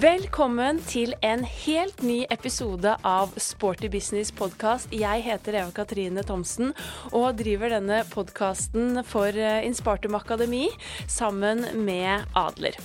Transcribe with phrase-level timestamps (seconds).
[0.00, 4.94] Velkommen til en helt ny episode av Sporty business podkast.
[4.96, 6.70] Jeg heter Eva Katrine Thomsen
[7.10, 10.70] og driver denne podkasten for eh, Inspartum Akademi
[11.04, 12.80] sammen med Adler.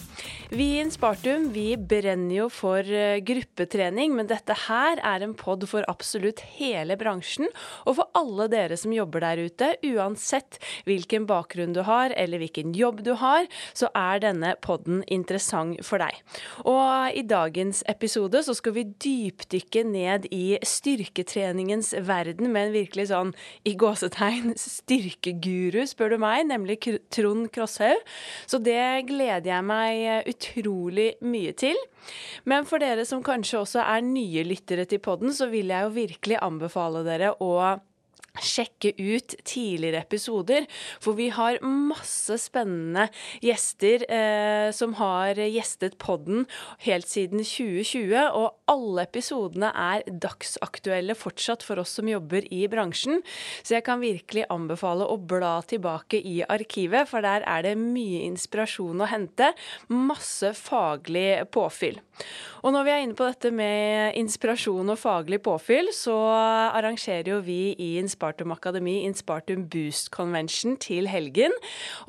[0.50, 5.64] Vi i Inspartum vi brenner jo for eh, gruppetrening, men dette her er en pod
[5.66, 7.48] for absolutt hele bransjen
[7.88, 9.71] og for alle dere som jobber der ute.
[9.89, 15.82] Uansett hvilken bakgrunn du har eller hvilken jobb du har, så er denne podden interessant
[15.86, 16.21] for deg.
[16.62, 23.07] Og i dagens episode så skal vi dypdykke ned i styrketreningens verden med en virkelig
[23.09, 23.34] sånn
[23.65, 26.78] i gåsetegn styrkeguru, spør du meg, nemlig
[27.09, 28.06] Trond Krosshaug.
[28.46, 30.35] Så det gleder jeg meg utrolig
[31.25, 31.80] mye til.
[32.45, 35.95] Men for dere som kanskje også er nye lyttere til podden, så vil jeg jo
[35.95, 37.52] virkelig anbefale dere å
[38.42, 40.67] sjekke ut tidligere episoder,
[41.03, 43.08] for vi har masse spennende
[43.44, 46.46] gjester eh, som har gjestet podden
[46.86, 53.22] helt siden 2020, og alle episodene er dagsaktuelle fortsatt for oss som jobber i bransjen.
[53.64, 58.26] Så jeg kan virkelig anbefale å bla tilbake i arkivet, for der er det mye
[58.30, 59.52] inspirasjon å hente.
[59.92, 62.00] Masse faglig påfyll.
[62.66, 66.16] Og når vi er inne på dette med inspirasjon og faglig påfyll, så
[66.74, 67.92] arrangerer jo vi i
[68.26, 71.54] Inspartum Akademi Inspartum Boost Convention til helgen.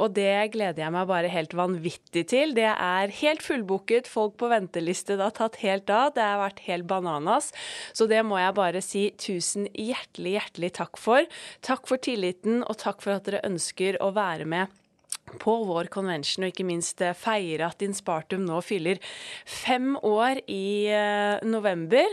[0.00, 2.54] Og det gleder jeg meg bare helt vanvittig til.
[2.56, 5.16] Det er helt fullbooket, folk på venteliste.
[5.16, 6.14] Det har tatt helt av.
[6.16, 7.52] Det har vært helt bananas.
[7.92, 11.28] Så det må jeg bare si tusen hjertelig, hjertelig takk for.
[11.60, 14.72] Takk for tilliten, og takk for at dere ønsker å være med
[15.42, 19.00] på vår convention, og ikke minst eh, feire at Inspartum nå fyller
[19.48, 22.06] fem år i eh, november.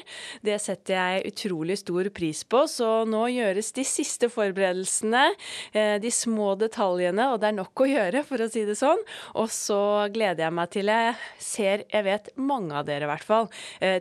[0.45, 2.63] Det setter jeg utrolig stor pris på.
[2.69, 5.25] Så nå gjøres de siste forberedelsene,
[5.73, 9.01] eh, de små detaljene, og det er nok å gjøre, for å si det sånn.
[9.39, 13.25] Og så gleder jeg meg til jeg ser, jeg vet mange av dere i hvert
[13.25, 13.47] fall,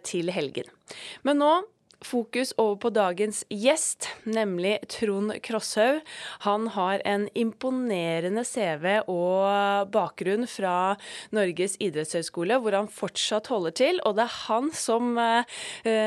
[0.05, 0.69] til helgen.
[1.27, 1.53] Men nå
[2.07, 6.01] fokus over på dagens gjest, nemlig Trond Krosshaug.
[6.47, 10.95] Han har en imponerende CV og bakgrunn fra
[11.35, 14.01] Norges idrettshøgskole, hvor han fortsatt holder til.
[14.07, 15.61] Og det er han som eh,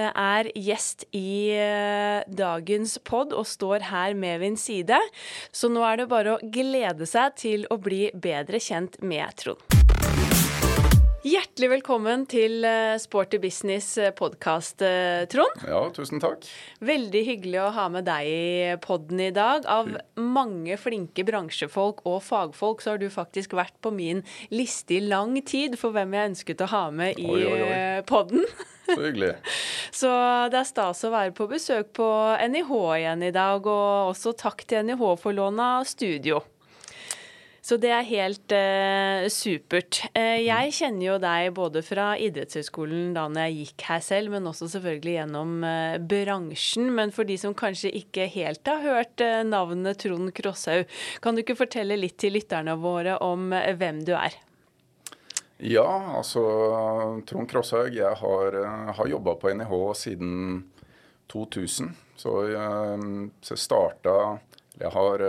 [0.09, 4.99] er gjest i eh, dagens pod og står her med min side.
[5.51, 9.74] Så nå er det bare å glede seg til å bli bedre kjent med Trond.
[11.25, 15.63] Hjertelig velkommen til eh, Sporty business eh, podkast, eh, Trond.
[15.65, 16.45] Ja, tusen takk.
[16.85, 19.65] Veldig hyggelig å ha med deg i podden i dag.
[19.65, 19.89] Av
[20.21, 24.21] mange flinke bransjefolk og fagfolk, så har du faktisk vært på min
[24.53, 27.83] liste i lang tid for hvem jeg ønsket å ha med i oi, oi, oi.
[28.05, 28.45] podden.
[28.85, 29.33] Så hyggelig.
[30.03, 30.15] så
[30.53, 34.61] det er stas å være på besøk på NIH igjen i dag, og også takk
[34.69, 36.45] til NIH for lån av studio.
[37.65, 40.03] Så det er helt eh, supert.
[40.13, 44.45] Eh, jeg kjenner jo deg både fra idrettshøyskolen da når jeg gikk her selv, men
[44.51, 46.91] også selvfølgelig gjennom eh, bransjen.
[46.93, 50.85] Men for de som kanskje ikke helt har hørt navnet Trond Krosshaug,
[51.25, 54.37] kan du ikke fortelle litt til lytterne våre om hvem du er?
[55.65, 55.89] Ja,
[56.19, 56.45] altså
[57.25, 57.89] Trond Krosshaug.
[57.97, 58.61] Jeg har,
[58.93, 60.37] har jobba på NIH siden
[61.33, 61.95] 2000.
[62.21, 63.11] Så jeg,
[63.41, 64.17] så jeg starta
[64.77, 65.23] Jeg har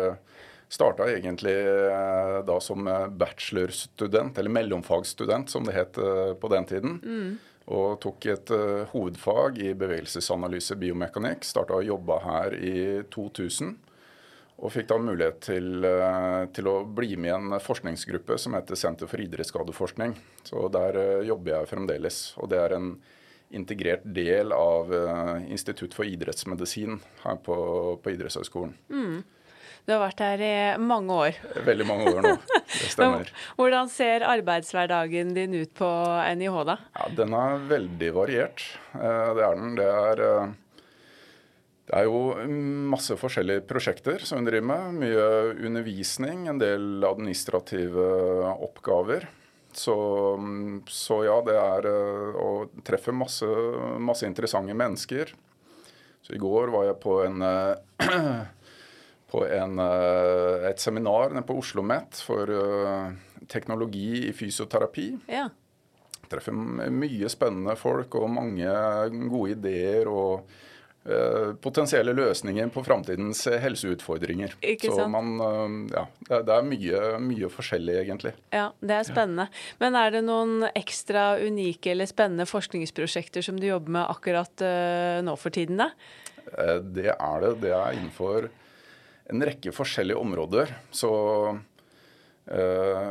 [0.69, 6.67] Starta egentlig eh, da som eh, bachelorstudent, eller mellomfagsstudent som det het eh, på den
[6.67, 6.97] tiden.
[7.05, 7.37] Mm.
[7.67, 8.51] Og tok et
[8.93, 11.43] hovedfag i bevegelsesanalyse biomekanikk.
[11.43, 12.77] Starta å jobbe her i
[13.11, 13.73] 2000.
[14.63, 15.89] Og fikk da mulighet til,
[16.55, 20.15] til, å bli med i en forskningsgruppe som heter Senter for idrettsskadeforskning.
[20.47, 22.21] Så der jobber jeg fremdeles.
[22.39, 22.93] Og det er en
[23.51, 24.95] integrert del av
[25.51, 27.59] Institutt for idrettsmedisin her på,
[27.99, 28.79] på Idrettshøgskolen.
[28.95, 29.19] Mm.
[29.87, 31.37] Du har vært her i mange år.
[31.67, 32.35] Veldig mange år nå.
[32.77, 33.29] Det stemmer.
[33.59, 35.89] Hvordan ser arbeidshverdagen din ut på
[36.39, 36.79] NIH, da?
[36.97, 38.65] Ja, Den er veldig variert.
[38.97, 39.77] Eh, det er den.
[39.79, 40.83] Det er, eh,
[41.87, 42.21] det er jo
[42.91, 45.01] masse forskjellige prosjekter som hun driver med.
[45.05, 45.29] Mye
[45.69, 48.09] undervisning, en del administrative
[48.57, 49.29] oppgaver.
[49.77, 49.95] Så,
[50.89, 52.51] så ja, det er eh, å
[52.87, 53.47] treffe masse,
[54.03, 55.35] masse interessante mennesker.
[56.27, 57.45] Så i går var jeg på en
[59.37, 63.13] på en, eh, et seminar nede på Oslo OsloMet for uh,
[63.53, 65.11] teknologi i fysioterapi.
[65.29, 65.49] Ja.
[66.31, 68.71] Treffer mye spennende folk og mange
[69.29, 70.49] gode ideer og
[71.05, 74.57] uh, potensielle løsninger på framtidens helseutfordringer.
[74.81, 75.37] Så man,
[75.93, 78.33] ja, det, er mye, mye, forskjellig, egentlig.
[78.57, 79.51] Ja, Det er spennende.
[79.83, 84.69] Men er det noen ekstra unike eller spennende forskningsprosjekter som du jobber med akkurat
[85.29, 85.85] nå for tiden?
[85.85, 85.93] da?
[86.81, 87.59] Det er det.
[87.61, 88.49] Det er innenfor
[89.31, 90.73] en rekke forskjellige områder.
[90.95, 91.11] Så
[92.47, 93.09] eh,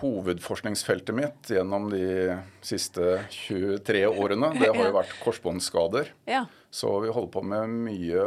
[0.00, 6.12] hovedforskningsfeltet mitt gjennom de siste 23 årene, det har jo vært korsbåndskader.
[6.30, 6.44] Ja.
[6.70, 8.24] Så vi holder på med mye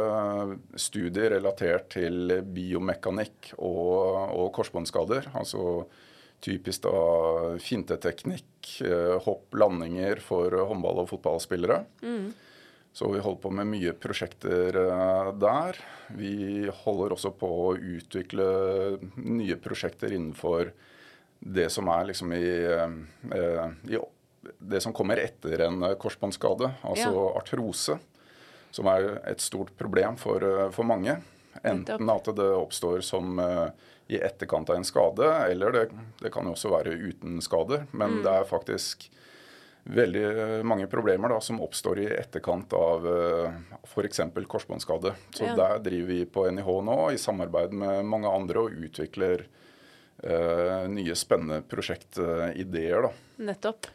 [0.80, 5.30] studier relatert til biomekanikk og, og korsbåndskader.
[5.38, 5.84] Altså
[6.44, 11.84] typisk da finteteknikk, eh, hopp, landinger for håndball- og fotballspillere.
[12.94, 15.78] Så vi holder på med mye prosjekter eh, der.
[16.14, 18.44] Vi holder også på å utvikle
[19.18, 20.70] nye prosjekter innenfor
[21.44, 22.44] det som er liksom i,
[23.34, 23.98] eh, i
[24.60, 27.32] Det som kommer etter en korsbåndskade, altså Ja.
[27.40, 27.98] artrose.
[28.70, 31.16] Som er et stort problem for, eh, for mange.
[31.64, 33.70] Enten at det oppstår som eh,
[34.10, 37.86] i etterkant av en skade, eller det, det kan jo også være uten skader.
[37.92, 39.08] Men det er faktisk
[39.84, 44.20] veldig mange problemer da, som oppstår i etterkant av uh, f.eks.
[44.48, 45.14] korsbåndskade.
[45.34, 45.56] Så Ja.
[45.56, 49.44] der driver vi på NIH nå i samarbeid med mange andre og utvikler
[50.24, 53.10] uh, nye spennende prosjektideer.
[53.36, 53.90] Nettopp.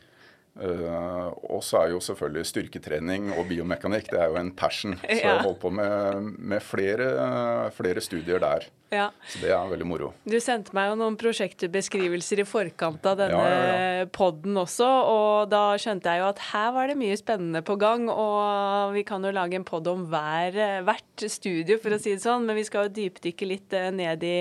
[0.60, 4.98] Eh, og så er jo selvfølgelig styrketrening og biomekanikk det er jo en passion.
[5.00, 5.16] Så Ja.
[5.36, 8.68] jeg holder på med, med flere, flere studier der.
[8.92, 9.12] Ja.
[9.30, 10.08] Så det er veldig moro.
[10.26, 15.76] Du sendte meg jo noen prosjektbeskrivelser i forkant av denne Ja, podden også, og da
[15.78, 18.08] skjønte jeg jo at her var det mye spennende på gang.
[18.10, 20.58] Og vi kan jo lage en pod om hver,
[20.88, 24.26] hvert studio, for å si det sånn, men vi skal jo dypdykke litt eh, ned
[24.26, 24.34] i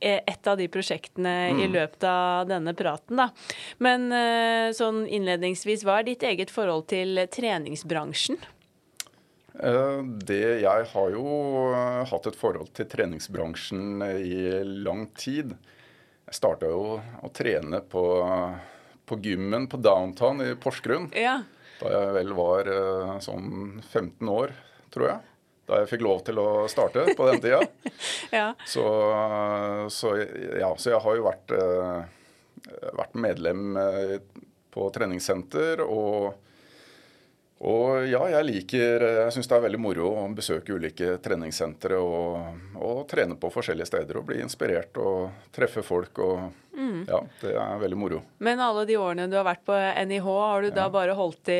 [0.00, 3.28] eh, et av de prosjektene i løpet av denne praten, da.
[3.84, 4.08] Men
[4.74, 8.38] sånn innledningsvis, hva er ditt eget forhold til treningsbransjen?
[9.58, 11.24] Eh, Det, jeg har jo
[11.74, 15.54] eh, hatt et forhold til treningsbransjen i lang tid.
[16.28, 18.04] Jeg starta jo å trene på,
[19.08, 21.10] på gymmen på downtown i Porsgrunn.
[21.16, 21.40] Ja.
[21.80, 24.54] Da jeg vel var eh, sånn 15 år,
[24.94, 25.24] tror jeg.
[25.68, 27.60] Da jeg fikk lov til å starte på den tida.
[28.38, 28.52] ja.
[28.64, 28.84] Så,
[29.92, 30.14] så,
[30.56, 31.52] ja, så jeg har jo vært,
[32.96, 33.76] vært medlem
[34.78, 35.82] på treningssenter.
[35.84, 36.44] Og,
[37.58, 42.62] og ja, jeg liker Jeg syns det er veldig moro å besøke ulike treningssentre og,
[42.78, 46.22] og trene på forskjellige steder og bli inspirert og treffe folk.
[46.22, 46.46] og
[47.08, 48.20] Ja, det er veldig moro.
[48.46, 49.74] Men alle de årene du har vært på
[50.06, 51.56] NIH, har du da bare holdt de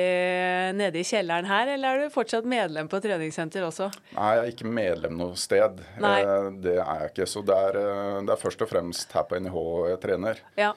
[0.78, 3.88] nede i kjelleren her, eller er du fortsatt medlem på treningssenter også?
[4.14, 5.82] Nei, jeg er ikke medlem noe sted.
[5.98, 6.20] Nei.
[6.22, 7.26] Eh, Det er jeg ikke.
[7.34, 9.58] Så det er, eh, det er først og fremst her på NIH
[9.90, 10.44] jeg trener.
[10.60, 10.70] Ja.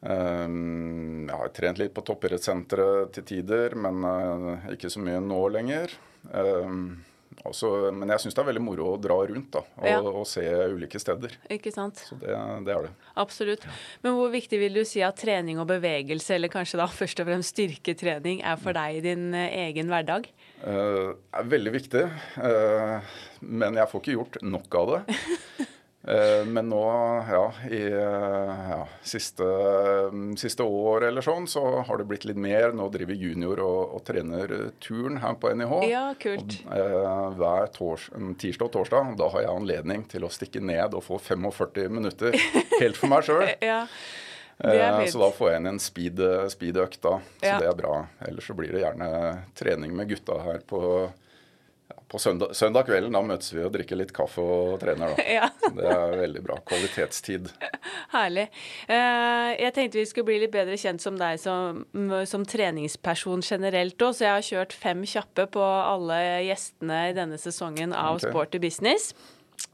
[0.00, 5.40] Um, jeg har trent litt på toppidrettssenteret til tider, men eh, ikke så mye nå
[5.56, 5.94] lenger.
[6.30, 6.98] Um,
[7.46, 9.98] også, men jeg syns det er veldig moro å dra rundt da, og, Ja.
[10.00, 11.34] og se ulike steder.
[11.52, 12.00] Ikke sant?
[12.08, 12.32] Så det,
[12.66, 12.92] det er det.
[13.18, 13.66] Absolutt.
[14.04, 17.28] Men hvor viktig vil du si at trening og bevegelse, eller kanskje da først og
[17.28, 20.30] fremst styrketrening, er for deg i din eh, egen hverdag?
[20.64, 22.06] Uh, er veldig viktig,
[22.40, 25.20] uh, men jeg får ikke gjort nok av det.
[26.06, 26.80] Eh, men nå,
[27.26, 29.46] ja, i eh, ja, siste,
[30.38, 32.70] siste år eller sånn, så har det blitt litt mer.
[32.78, 35.74] Nå driver junior og, og trener eh, turn her på NIH.
[35.90, 36.60] Ja, kult.
[36.62, 38.06] Og, eh, hver tors
[38.38, 42.38] tirsdag og torsdag, da har jeg anledning til å stikke ned og få 45 minutter
[42.78, 43.42] helt for meg sjøl.
[43.66, 43.82] Ja,
[44.62, 45.12] er fint.
[45.12, 46.22] Så da får jeg inn en speed,
[46.54, 47.18] speed-økt da.
[47.42, 47.58] Så Ja.
[47.60, 47.96] det er bra.
[48.28, 49.10] Ellers så blir det gjerne
[49.58, 50.80] trening med gutta her på,
[51.88, 53.14] ja, på søndag, søndag kvelden.
[53.14, 55.26] Da møtes vi og drikker litt kaffe og trener, da.
[55.36, 55.48] Ja.
[55.76, 56.56] Det er veldig bra.
[56.66, 57.50] Kvalitetstid.
[58.14, 58.48] Herlig.
[58.88, 61.84] Eh, Jeg tenkte vi skulle bli litt bedre kjent som deg som,
[62.26, 66.18] som treningsperson generelt òg, så jeg har kjørt fem kjappe på alle
[66.48, 68.30] gjestene i denne sesongen av okay.
[68.30, 69.12] Sporty business.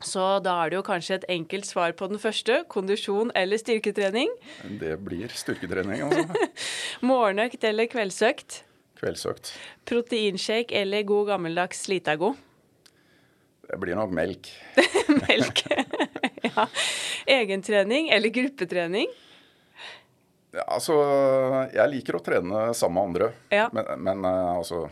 [0.02, 2.60] Så da er det jo kanskje et enkelt svar på den første.
[2.70, 4.30] Kondisjon eller styrketrening.
[4.78, 6.50] Det blir styrketrening, altså.
[7.08, 8.62] Morgenøkt eller kveldsøkt.
[9.02, 9.52] Kveldsøkt.
[9.84, 12.36] Proteinshake eller god gammeldags Litago.
[13.66, 14.50] Det blir nok melk.
[15.26, 15.64] Melk.
[16.42, 16.66] ja.
[17.26, 19.10] Egentrening eller gruppetrening.
[20.52, 20.94] Ja, altså,
[21.72, 23.30] jeg liker å trene sammen med andre.
[23.50, 23.66] Ja.
[23.74, 24.84] Men, men eh, altså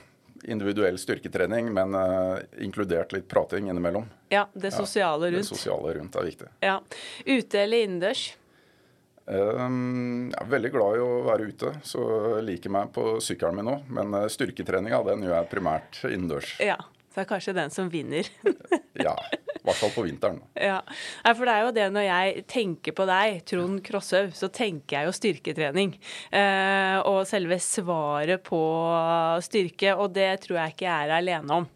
[0.48, 4.06] Individuell styrketrening, men uh, inkludert litt prating innimellom.
[4.32, 5.44] Ja, det sosiale rundt.
[5.44, 6.48] Det sosiale rundt er viktig.
[6.64, 6.78] Ja.
[7.26, 8.22] Ute eller innendørs.
[9.30, 12.02] Um, jeg er veldig glad i å være ute, så
[12.36, 13.76] jeg liker meg på sykkelen min nå.
[13.94, 16.56] Men uh, styrketreninga den gjør jeg primært innendørs.
[16.62, 16.78] Ja.
[17.10, 18.28] Så er det kanskje den som vinner.
[19.00, 20.42] Ja, I hvert fall på vinteren.
[20.60, 20.80] ja.
[21.24, 25.08] For det er jo det når jeg tenker på deg, Trond Krosshaug, så tenker jeg
[25.08, 25.94] jo styrketrening.
[26.36, 28.60] Eh, og selve svaret på
[29.46, 31.68] styrke, og det tror jeg ikke jeg er alene om.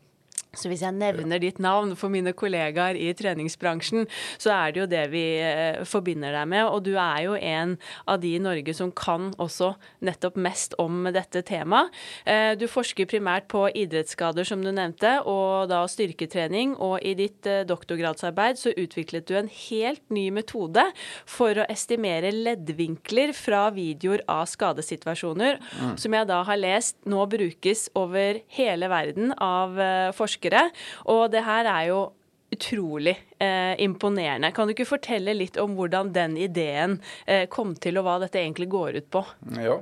[0.58, 4.06] Så hvis jeg nevner ditt navn for mine kollegaer i treningsbransjen,
[4.40, 6.66] så er det jo det vi eh, forbinder deg med.
[6.68, 7.76] Og du er jo en
[8.10, 11.92] av de i Norge som kan også nettopp mest om dette temaet.
[12.28, 16.76] Eh, du forsker primært på idrettsskader, som du nevnte, og da styrketrening.
[16.82, 20.86] Og i ditt eh, doktorgradsarbeid så utviklet du en helt ny metode
[21.28, 25.94] for å estimere leddvinkler fra videoer av skadesituasjoner, mm.
[26.00, 29.76] som jeg da har lest nå brukes over hele verden av
[30.14, 30.70] forskere forskere.
[31.06, 32.12] Og det her er jo
[32.54, 34.52] utrolig eh, imponerende.
[34.52, 38.38] Kan du ikke fortelle litt om hvordan den ideen eh, kom til, og hva dette
[38.38, 39.24] egentlig går ut på?
[39.58, 39.80] Ja.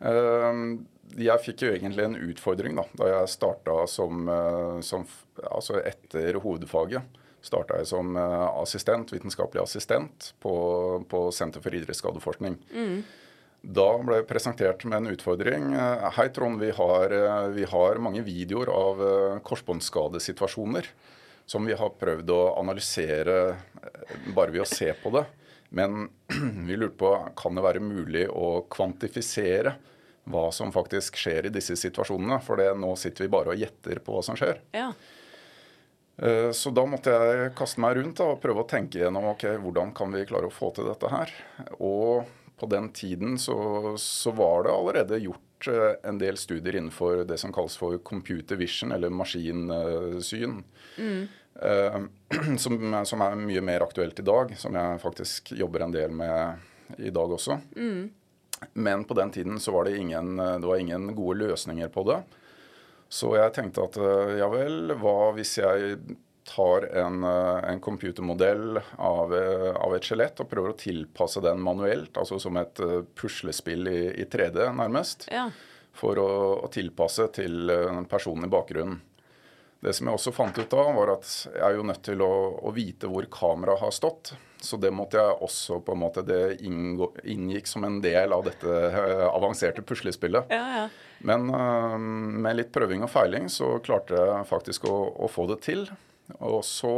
[0.00, 0.80] Uh,
[1.28, 5.04] jeg fikk jo egentlig en utfordring da, da jeg starta som, uh, som,
[5.40, 10.54] Altså etter hovedfaget starta jeg som uh, assistent, vitenskapelig assistent på,
[11.08, 12.58] på Senter for idrettsskadeforskning.
[12.72, 12.98] Mm.
[13.60, 15.72] Da ble jeg presentert med en utfordring.
[16.16, 16.60] Hei, Trond.
[16.62, 17.14] Vi har,
[17.52, 19.02] vi har mange videoer av
[19.44, 20.92] korsbåndsskadesituasjoner korsbåndskadesituasjoner
[21.50, 25.24] som vi har prøvd å analysere eh, bare ved å se på det.
[25.74, 26.04] Men
[26.68, 29.74] vi lurte på kan det være mulig å kvantifisere
[30.30, 32.38] hva som faktisk skjer i disse situasjonene.
[32.46, 34.62] For det, nå sitter vi bare og gjetter på hva som skjer.
[34.76, 34.92] Ja.
[36.22, 39.48] Eh, så da måtte jeg kaste meg rundt da, og prøve å tenke gjennom ok,
[39.64, 41.34] hvordan kan vi klare å få til dette her.
[41.82, 43.56] Og på den tiden så,
[43.98, 48.56] så, var det allerede gjort eh, en del studier innenfor det som kalles for computer
[48.60, 50.62] vision, eller maskinsyn.
[50.98, 51.28] Mm.
[51.62, 52.00] Eh,
[52.64, 57.00] som, som, er mye mer aktuelt i dag, som jeg faktisk jobber en del med
[57.00, 57.60] i dag også.
[57.76, 58.10] Mm.
[58.72, 62.20] Men på den tiden så var det ingen, det var ingen gode løsninger på det.
[63.10, 65.96] Så jeg tenkte at eh, ja vel, hva hvis jeg
[66.44, 71.60] tar en, eh, en computermodell av, eh, av, et skjelett og prøver å tilpasse den
[71.62, 75.28] manuelt, altså som et eh, puslespill i, i 3D, nærmest.
[75.30, 75.50] Ja.
[75.92, 76.30] For å,
[76.64, 77.70] å, tilpasse til
[78.08, 79.00] personen i bakgrunnen.
[79.80, 82.32] Det som jeg også fant ut da, var at jeg er jo nødt til å,
[82.68, 84.34] å vite hvor kameraet har stått.
[84.60, 88.44] Så det måtte jeg også på en måte, det inngå, inngikk som en del av
[88.44, 88.68] dette
[89.24, 90.52] avanserte puslespillet.
[90.52, 90.84] Ja, ja.
[91.24, 95.62] Men uh, med litt prøving og feiling så klarte jeg faktisk å, å få det
[95.64, 95.88] til.
[96.38, 96.92] Og så,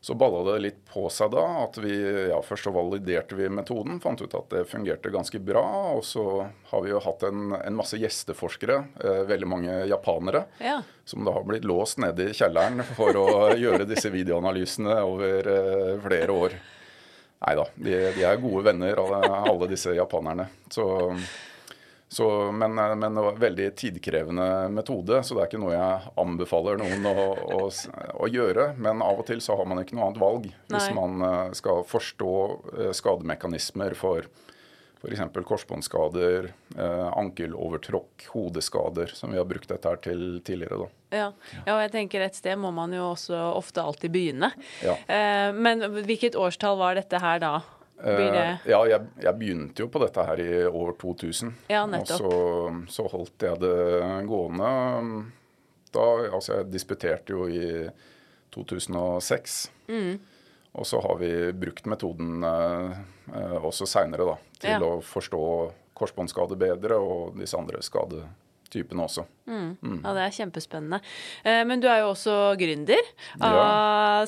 [0.00, 1.94] så balla det litt på seg da at vi
[2.30, 5.64] ja, først så validerte vi metoden, fant ut at det fungerte ganske bra.
[5.96, 6.26] Og så
[6.70, 10.78] har vi jo hatt en, en masse gjesteforskere, eh, veldig mange japanere, ja.
[11.04, 13.28] som da har blitt låst nede i kjelleren for å
[13.64, 16.58] gjøre disse videoanalysene over eh, flere år.
[17.46, 20.48] Nei da, de, de, er gode venner, alle disse japanerne.
[20.72, 20.86] Så
[22.08, 26.12] så, men, men, det var en veldig tidkrevende metode, så det er ikke noe jeg
[26.22, 27.24] anbefaler noen å,
[27.58, 27.60] å,
[28.22, 28.68] å gjøre.
[28.78, 30.94] Men av og til så har man ikke noe annet valg hvis Nei.
[30.94, 32.34] man eh, skal forstå
[32.76, 34.28] eh, skademekanismer for
[35.02, 35.20] f.eks.
[35.46, 40.88] korsbåndskader, eh, ankelovertråkk, hodeskader, som vi har brukt dette her til tidligere.
[41.10, 41.30] Ja.
[41.66, 44.50] ja, og jeg tenker et sted må man jo også ofte alltid begynne.
[44.84, 44.96] Ja.
[45.06, 47.54] Eh, men hvilket årstall var dette her da?
[47.96, 51.52] Uh, ja, jeg, jeg, begynte jo på dette her i år 2000.
[51.72, 52.26] Ja, nettopp.
[52.28, 52.36] Og
[52.90, 53.76] så, så, holdt jeg det
[54.28, 54.72] gående.
[55.96, 57.86] Da, altså jeg disputerte jo i
[58.52, 59.56] 2006.
[59.88, 60.18] Mm.
[60.76, 62.92] Og så har vi brukt metoden uh,
[63.64, 64.36] også seinere, da.
[64.60, 64.82] Til ja.
[64.84, 65.42] å forstå
[65.96, 69.24] korsbåndskade bedre og disse andre skadetypene også.
[69.46, 69.76] Mm.
[69.80, 70.00] Mm.
[70.02, 71.00] Ja, det er kjempespennende.
[71.46, 73.02] Eh, men du er jo også gründer
[73.38, 73.66] av ja.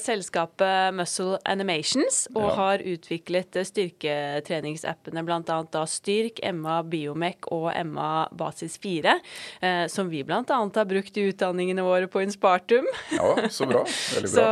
[0.03, 2.55] selskapet Muscle Animations, og ja.
[2.61, 5.43] har utviklet styrketreningsappene bl.a.
[5.43, 9.19] da Styrk, Emma Biomec og Emma Basis 4,
[9.61, 10.43] eh, som vi bl.a.
[10.47, 12.87] har brukt i utdanningene våre på Inspartum.
[13.15, 13.85] Ja, så bra.
[14.15, 14.35] Veldig bra.
[14.39, 14.47] Så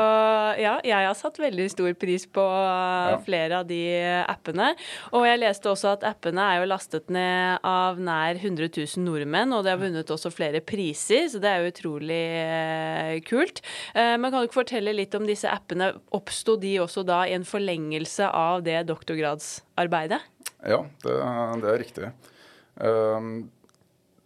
[0.63, 3.17] ja, jeg har satt veldig stor pris på ja.
[3.25, 3.81] flere av de
[4.27, 4.73] appene.
[5.15, 9.55] Og jeg leste også at appene er jo lastet ned av nær 100 000 nordmenn,
[9.55, 13.63] og det har vunnet også flere priser, så det er jo utrolig eh, kult.
[13.95, 15.93] Eh, men kan du ikke fortelle litt om disse appene?
[16.17, 20.23] Oppsto de også da i en forlengelse av det doktorgradsarbeidet?
[20.67, 21.19] Ja, det,
[21.63, 22.11] det er riktig.
[22.77, 23.47] Um,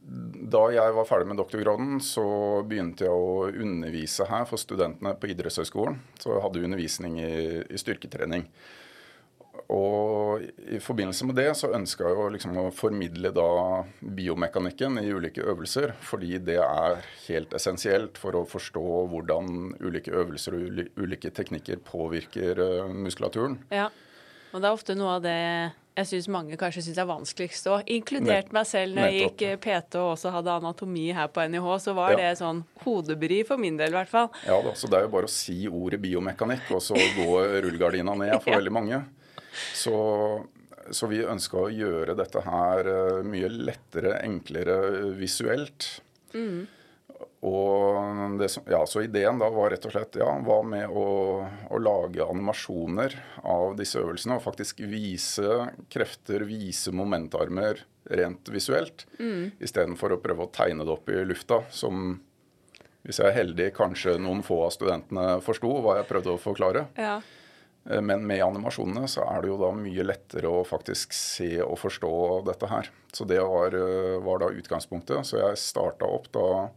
[0.00, 2.24] da jeg var ferdig med doktorgraden, så
[2.66, 6.00] begynte jeg å undervise her for studentene på idrettshøyskolen.
[6.18, 7.34] Så jeg hadde undervisning i,
[7.68, 8.46] i styrketrening.
[9.70, 13.50] Og i forbindelse med det så ønska jeg å, liksom, å formidle da
[14.00, 15.94] biomekanikken i ulike øvelser.
[16.02, 22.58] Fordi det er helt essensielt for å forstå hvordan ulike øvelser og ulike teknikker påvirker
[22.58, 23.60] uh, muskulaturen.
[23.70, 23.90] Ja,
[24.50, 25.38] og det er ofte noe av det
[26.00, 27.88] jeg syns mange kanskje syns er vanskeligst òg.
[27.92, 31.94] Inkludert meg selv når jeg gikk PT og også hadde anatomi her på NIH, så
[31.98, 32.20] var ja.
[32.22, 34.30] det sånn hodebry for min del, i hvert fall.
[34.46, 38.16] Ja da, så det er jo bare å si ordet biomekanikk, og så går rullegardina
[38.16, 38.60] ned for ja.
[38.62, 39.02] veldig mange.
[39.74, 39.96] Så,
[40.90, 44.76] så vi ønska å gjøre dette her eh, mye lettere, enklere
[45.18, 45.96] visuelt.
[46.30, 46.68] Mm.
[47.42, 51.06] og det som, ja, så ideen da var rett og slett ja, hva med å,
[51.66, 57.82] å, lage animasjoner av disse øvelsene og faktisk vise krefter, vise momentarmer
[58.14, 59.58] rent visuelt, mm.
[59.58, 62.20] istedenfor å prøve å tegne det opp i lufta, som
[63.06, 66.86] hvis jeg er heldig, kanskje noen få av studentene forsto hva jeg prøvde å forklare.
[67.00, 67.20] Ja.
[67.84, 71.78] Eh, men med animasjonene så er det jo da mye lettere å faktisk se og
[71.80, 72.12] forstå
[72.50, 72.90] dette her.
[73.12, 75.26] Så det var, eh, var da utgangspunktet.
[75.26, 76.68] Så jeg starta opp da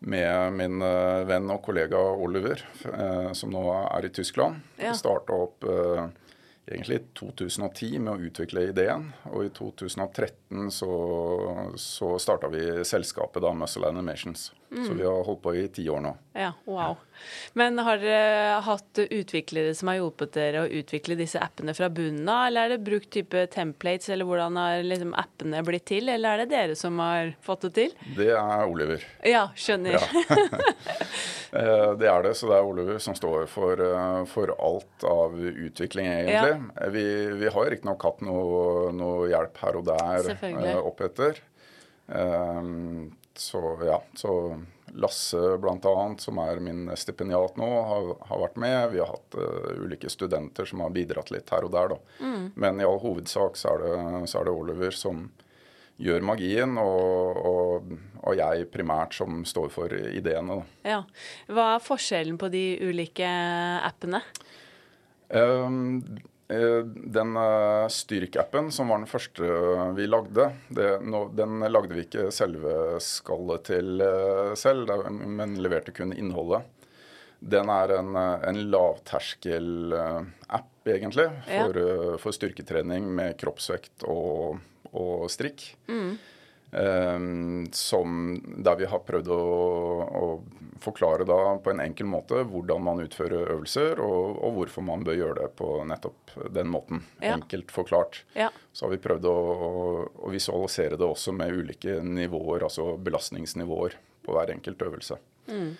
[0.00, 2.60] med min eh, venn og kollega Oliver,
[3.32, 4.60] som nå er i Tyskland.
[4.78, 4.92] Ja.
[4.92, 5.64] Starta opp
[6.66, 9.12] egentlig i 2010 med å utvikle ideen.
[9.30, 10.92] Og i 2013 så,
[11.80, 14.50] så starta vi selskapet da, Muscle Animations.
[14.70, 14.86] Mm.
[14.86, 16.12] Så vi har holdt på i ti år nå.
[16.36, 16.96] Ja, wow.
[17.56, 22.28] Men har dere hatt utviklere som har hjulpet dere å utvikle disse appene fra bunnen
[22.28, 26.34] av, eller er det brukt type templates, eller hvordan har liksom appene blitt til, eller
[26.34, 27.96] er det dere som har fått det til?
[28.18, 29.06] Det er Oliver.
[29.24, 29.98] Ja, skjønner.
[30.00, 30.62] Ja.
[31.56, 35.36] Eh, det er det, så det er Oliver som står for, eh, for alt av
[35.38, 36.56] utvikling, egentlig.
[36.58, 36.88] Ja.
[36.92, 37.04] Vi,
[37.38, 40.28] vi har riktignok hatt noe, noe, hjelp her og der
[40.82, 41.38] opp oppetter.
[42.06, 44.32] Um, så ja, så
[44.96, 48.76] Lasse bl.a., som er min stipendiat nå, har, har, vært med.
[48.92, 51.90] Vi har hatt uh, ulike studenter som har bidratt litt her og der.
[51.92, 51.98] Da.
[52.22, 52.44] Mm.
[52.54, 55.26] Men i all hovedsak så er, det, så er, det, Oliver som
[56.00, 60.60] gjør magien, og, og, og, jeg primært som står for ideene.
[60.60, 60.94] Da.
[60.94, 61.02] Ja.
[61.50, 63.28] Hva er forskjellen på de ulike
[63.88, 64.22] appene?
[65.28, 69.42] Um, den eh, Styrk-appen, som var den første
[69.96, 70.98] vi lagde, det,
[71.34, 76.62] den lagde vi ikke selve skallet til eh, selv, men leverte kun innholdet.
[77.40, 82.16] Den er en, en lavterskel-app, egentlig, for, ja.
[82.22, 84.56] for, styrketrening med kroppsvekt og,
[84.96, 85.76] og strikk.
[85.90, 86.16] Mm.
[86.70, 89.42] Um, som, der vi har prøvd å,
[90.02, 90.24] å,
[90.82, 95.16] forklare da på en enkel måte hvordan man utfører øvelser, og, og hvorfor man bør
[95.16, 97.00] gjøre det på nettopp den måten.
[97.22, 97.36] Ja.
[97.38, 98.24] Enkelt forklart.
[98.36, 98.50] Ja.
[98.76, 99.36] Så har vi prøvd å,
[100.10, 103.96] å, visualisere det også med ulike nivåer, altså belastningsnivåer
[104.26, 105.20] på hver enkelt øvelse.
[105.48, 105.70] Mm.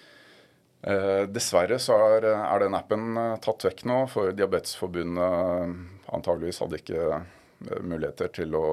[0.86, 6.80] Eh, dessverre så er, er den appen uh, tatt vekk nå, for Diabetesforbundet antageligvis hadde
[6.80, 7.20] ikke
[7.58, 8.66] muligheter til å,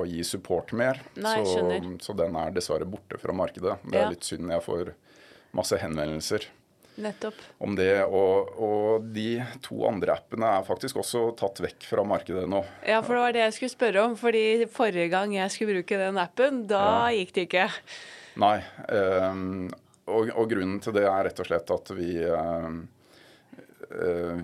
[0.00, 1.02] å gi support mer.
[1.20, 1.66] Nei, så,
[2.02, 3.76] så, den er dessverre borte fra markedet.
[3.84, 4.14] Det er ja.
[4.14, 4.50] litt synd.
[4.52, 4.92] Jeg får
[5.56, 6.46] masse henvendelser
[7.00, 7.36] Nettopp.
[7.62, 8.04] om det.
[8.06, 12.62] Og, og, de to andre appene er faktisk også tatt vekk fra markedet nå.
[12.86, 14.16] Ja, for det var det jeg skulle spørre om.
[14.20, 17.20] fordi forrige gang jeg skulle bruke den appen, da ja.
[17.20, 17.68] gikk det ikke.
[18.40, 18.56] Nei.
[18.88, 19.68] Um,
[20.10, 22.99] og, og, grunnen til det er rett og slett at vi um, Eh,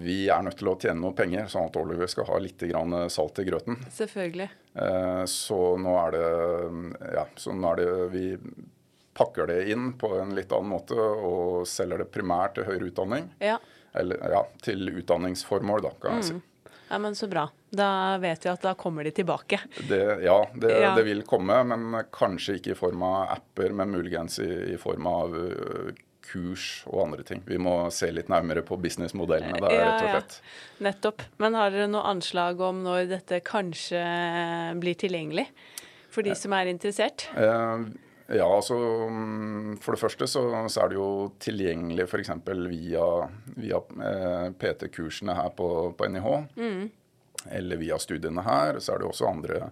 [0.03, 2.65] vi er nødt til å tjene noe penger, sånn at Oliver skal ha litt
[3.15, 3.79] salt i grøten.
[3.95, 4.49] Selvfølgelig.
[4.75, 6.25] Eh, så nå er det
[7.15, 8.25] ja, så nå er det vi
[9.17, 13.31] pakker det inn på en litt annen måte og selger det primært til høyere utdanning.
[13.41, 13.57] Ja.
[13.97, 16.29] Eller ja, til utdanningsformål, da, kan jeg mm.
[16.29, 16.73] si.
[16.89, 17.49] Ja, men Så bra.
[17.77, 19.59] Da vet vi at da kommer de tilbake.
[19.89, 23.91] Det, ja, det, ja, det, vil komme, men kanskje ikke i form av apper, men
[23.91, 25.35] muligens i, i form av
[26.27, 27.43] kurs og andre ting.
[27.47, 30.37] Vi må se litt nærmere på businessmodellene der, ja, rett og slett.
[30.41, 30.87] Ja.
[30.89, 31.25] Nettopp.
[31.43, 34.03] Men har dere noe anslag om når dette kanskje
[34.83, 35.47] blir tilgjengelig
[36.13, 37.29] for de som er interessert?
[37.37, 37.87] Eh,
[38.35, 38.77] ja, altså
[39.11, 41.11] mm, For det første så, så er det jo
[41.43, 42.33] tilgjengelig f.eks.
[42.71, 43.09] via,
[43.55, 46.31] via eh, PT-kursene her på, på NIH.
[46.57, 46.87] Mm.
[47.59, 48.81] Eller via studiene her.
[48.81, 49.69] Så er det også andre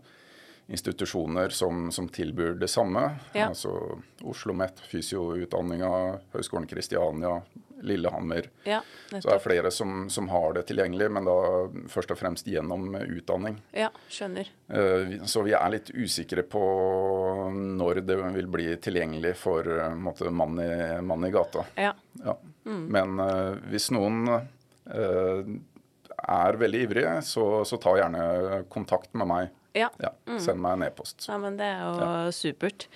[0.66, 3.10] institusjoner som, som tilbyr det samme.
[3.32, 3.50] Ja.
[3.50, 7.42] Altså Oslo OsloMet, fysioutdanninga, Høgskolen Kristiania,
[7.84, 8.48] Lillehammer.
[8.64, 11.34] Ja, så det er flere som, som, har det tilgjengelig, men da
[11.92, 13.58] først og fremst gjennom utdanning.
[13.76, 14.48] Ja, skjønner.
[14.72, 16.62] Uh, så vi er litt usikre på
[17.52, 20.70] når det vil bli tilgjengelig for uh, måte, mann, i,
[21.04, 21.66] mann, i, gata.
[21.76, 21.92] Ja.
[22.24, 22.38] ja.
[22.64, 22.86] Mm.
[22.96, 24.28] Men uh, hvis noen
[24.84, 29.52] er veldig ivrige, så, så ta gjerne kontakt med meg.
[29.74, 29.90] Ja.
[30.02, 31.24] ja send meg en e-post.
[31.28, 32.86] Ja, men det er jo supert.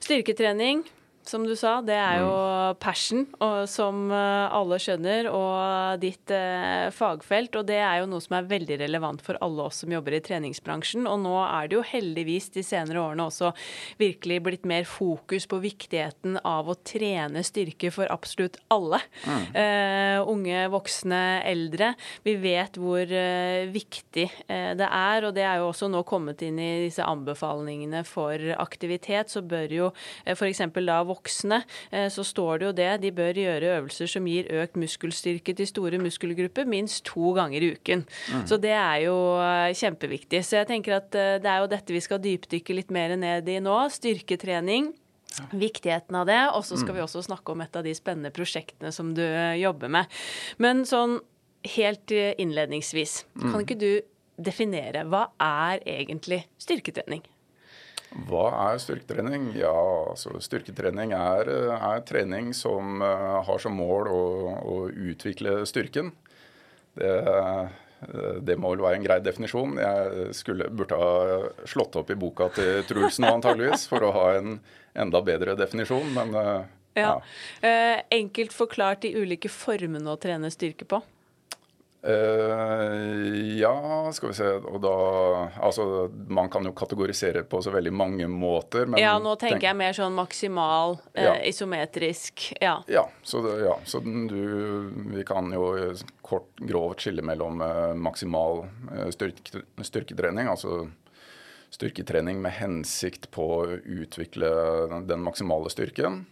[0.00, 0.82] Styrketrening,
[1.30, 2.78] som du sa, det er jo mm.
[2.82, 7.56] passion, og, som eh, alle skjønner, og ditt eh, fagfelt.
[7.60, 10.22] Og det er jo noe som er veldig relevant for alle oss som jobber i
[10.24, 11.06] treningsbransjen.
[11.10, 13.52] Og nå er det jo heldigvis de senere årene også
[14.00, 19.00] virkelig blitt mer fokus på viktigheten av å trene styrke for absolutt alle.
[19.24, 19.44] Mm.
[19.62, 21.92] Eh, unge, voksne, eldre.
[22.26, 26.42] Vi vet hvor eh, viktig uh, det er, og det er jo også nå kommet
[26.44, 29.32] inn i disse anbefalingene for aktivitet.
[29.32, 29.90] Så bør jo
[30.24, 30.62] eh, f.eks.
[30.80, 31.19] da voksne,
[31.90, 32.90] eh, så står det jo det.
[33.02, 37.72] De bør gjøre øvelser som gir økt muskelstyrke til store muskelgrupper minst to ganger i
[37.76, 38.04] uken.
[38.32, 38.46] Mm.
[38.50, 40.42] Så det er jo eh, kjempeviktig.
[40.46, 43.48] Så jeg tenker at eh, det er jo dette vi skal dypdykke litt mer ned
[43.48, 43.78] i nå.
[43.92, 44.94] Styrketrening.
[45.54, 46.40] viktigheten av det.
[46.58, 49.24] Og så skal vi også snakke om et av de spennende prosjektene som du
[49.60, 50.10] jobber med.
[50.58, 51.20] Men sånn
[51.76, 53.90] helt innledningsvis, innledningsvis, kan ikke du
[54.40, 57.22] definere hva er egentlig styrketrening?
[58.10, 59.52] Hva er styrketrening?
[59.54, 59.74] Ja,
[60.10, 64.24] altså Styrketrening er, er trening som uh, har som mål å,
[64.66, 66.10] å utvikle styrken.
[66.98, 67.12] Det,
[68.42, 69.78] det, må vel være en grei definisjon.
[69.78, 71.14] Jeg skulle, burde ha
[71.70, 74.58] slått opp i boka til Truls nå antageligvis for å ha en
[74.98, 76.66] enda bedre definisjon, men uh,
[76.98, 77.14] ja.
[77.62, 77.72] ja.
[78.10, 80.98] Enkelt forklart de ulike formene å trene styrke på?
[82.06, 84.48] Uh, ja, skal vi se.
[84.48, 84.94] Og da
[85.60, 88.86] Altså, man kan jo kategorisere på så veldig mange måter.
[88.88, 91.34] Men ja, nå tenker tenk, jeg mer sånn maksimal, uh, ja.
[91.44, 92.46] isometrisk.
[92.60, 92.78] Ja.
[92.88, 94.40] ja så, det, ja, så du
[95.12, 95.74] Vi kan jo
[96.24, 98.64] kort, grovt skille mellom uh, maksimal
[99.12, 100.86] styrke, styrketrening, altså
[101.70, 104.48] styrketrening med hensikt på å utvikle
[105.06, 106.24] den maksimale styrken.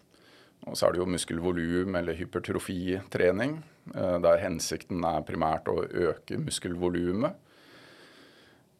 [0.68, 3.58] Og så er det jo muskelvolum eller hypertrofitrening,
[3.94, 7.44] eh, der hensikten er primært å øke muskelvolumet.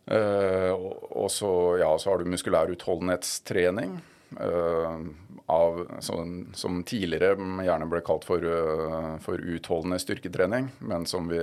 [0.09, 1.51] Eh, og så,
[1.83, 3.98] ja, så har du muskulær utholdenhetstrening.
[4.29, 5.07] Uh,
[5.48, 7.31] av, som, som, tidligere
[7.64, 8.42] gjerne ble kalt for,
[9.24, 11.40] for utholdende styrketrening, men som vi,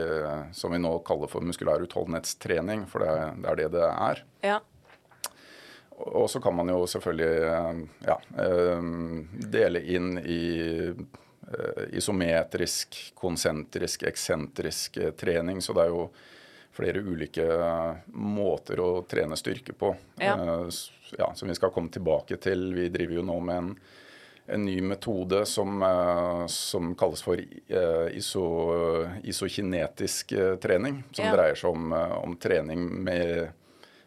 [0.54, 4.22] som vi, nå kaller for muskulær utholdenhetstrening, for det, det er det det er.
[4.46, 4.60] Ja.
[5.98, 8.82] Og så kan man jo selvfølgelig eh, ja, eh,
[9.52, 10.44] dele inn i
[10.92, 15.62] eh, isometrisk, konsentrisk, eksentrisk trening.
[15.62, 16.10] Så det er jo
[16.76, 17.48] flere ulike
[18.12, 19.94] måter å trene styrke på.
[20.20, 20.36] Ja.
[21.18, 21.30] ja.
[21.36, 22.74] som vi skal komme tilbake til.
[22.76, 23.70] Vi driver jo nå med en,
[24.52, 25.80] en ny metode som,
[26.52, 27.40] som kalles for
[28.12, 28.48] iso,
[29.24, 31.06] isokinetisk trening.
[31.16, 33.54] Som dreier seg om, om trening med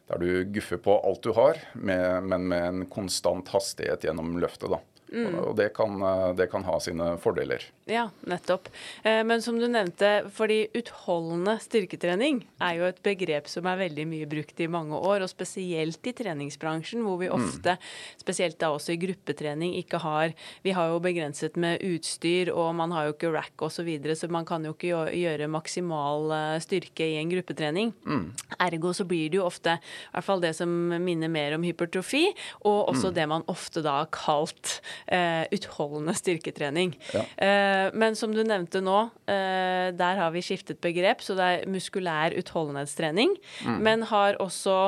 [0.09, 4.71] der du guffer på alt du har, med, men med en konstant hastighet gjennom løftet.
[4.73, 4.81] da.
[5.13, 5.35] Mm.
[5.41, 7.65] Og det kan, eh, det kan, ha sine fordeler.
[7.89, 8.69] Ja, nettopp.
[9.03, 14.05] Eh, men som du nevnte, fordi utholdende styrketrening er jo et begrep som er veldig
[14.11, 17.37] mye brukt i mange år, og spesielt i treningsbransjen, hvor vi mm.
[17.39, 17.79] ofte,
[18.21, 22.93] spesielt da også i gruppetrening, ikke har Vi har jo begrenset med utstyr, og man
[22.93, 26.61] har jo ikke rack osv., så, videre, så man kan jo ikke gjøre maksimal eh,
[26.61, 27.93] styrke i en gruppetrening.
[28.05, 28.25] Mm.
[28.59, 32.25] Ergo så blir det jo ofte i hvert fall det som minner mer om hypertrofi,
[32.67, 33.15] og også mm.
[33.15, 34.81] det man ofte da har kalt
[35.13, 36.97] uh, utholdende styrketrening.
[37.15, 37.23] Ja.
[37.39, 38.99] Eh, men som du nevnte nå,
[39.31, 43.37] eh, der har vi skiftet begrep, så det er muskulær utholdenhetstrening.
[43.67, 43.79] Mm.
[43.87, 44.79] Men har også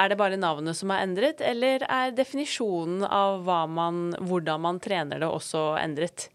[0.00, 5.20] er det bare navnet som er endret, eller er definisjonen av man, hvordan man trener
[5.20, 6.30] det, også endret?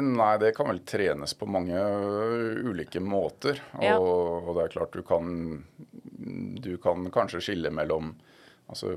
[0.00, 1.78] Nei, det kan vel trenes på mange
[2.66, 3.60] ulike måter.
[3.82, 3.98] Ja.
[4.00, 5.60] Og, og, det er klart du kan,
[6.64, 8.14] du kan kanskje skille mellom
[8.66, 8.96] Altså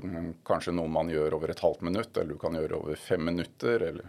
[0.50, 3.84] kanskje noe man gjør over et halvt minutt, eller du kan gjøre over fem minutter.
[3.92, 4.08] eller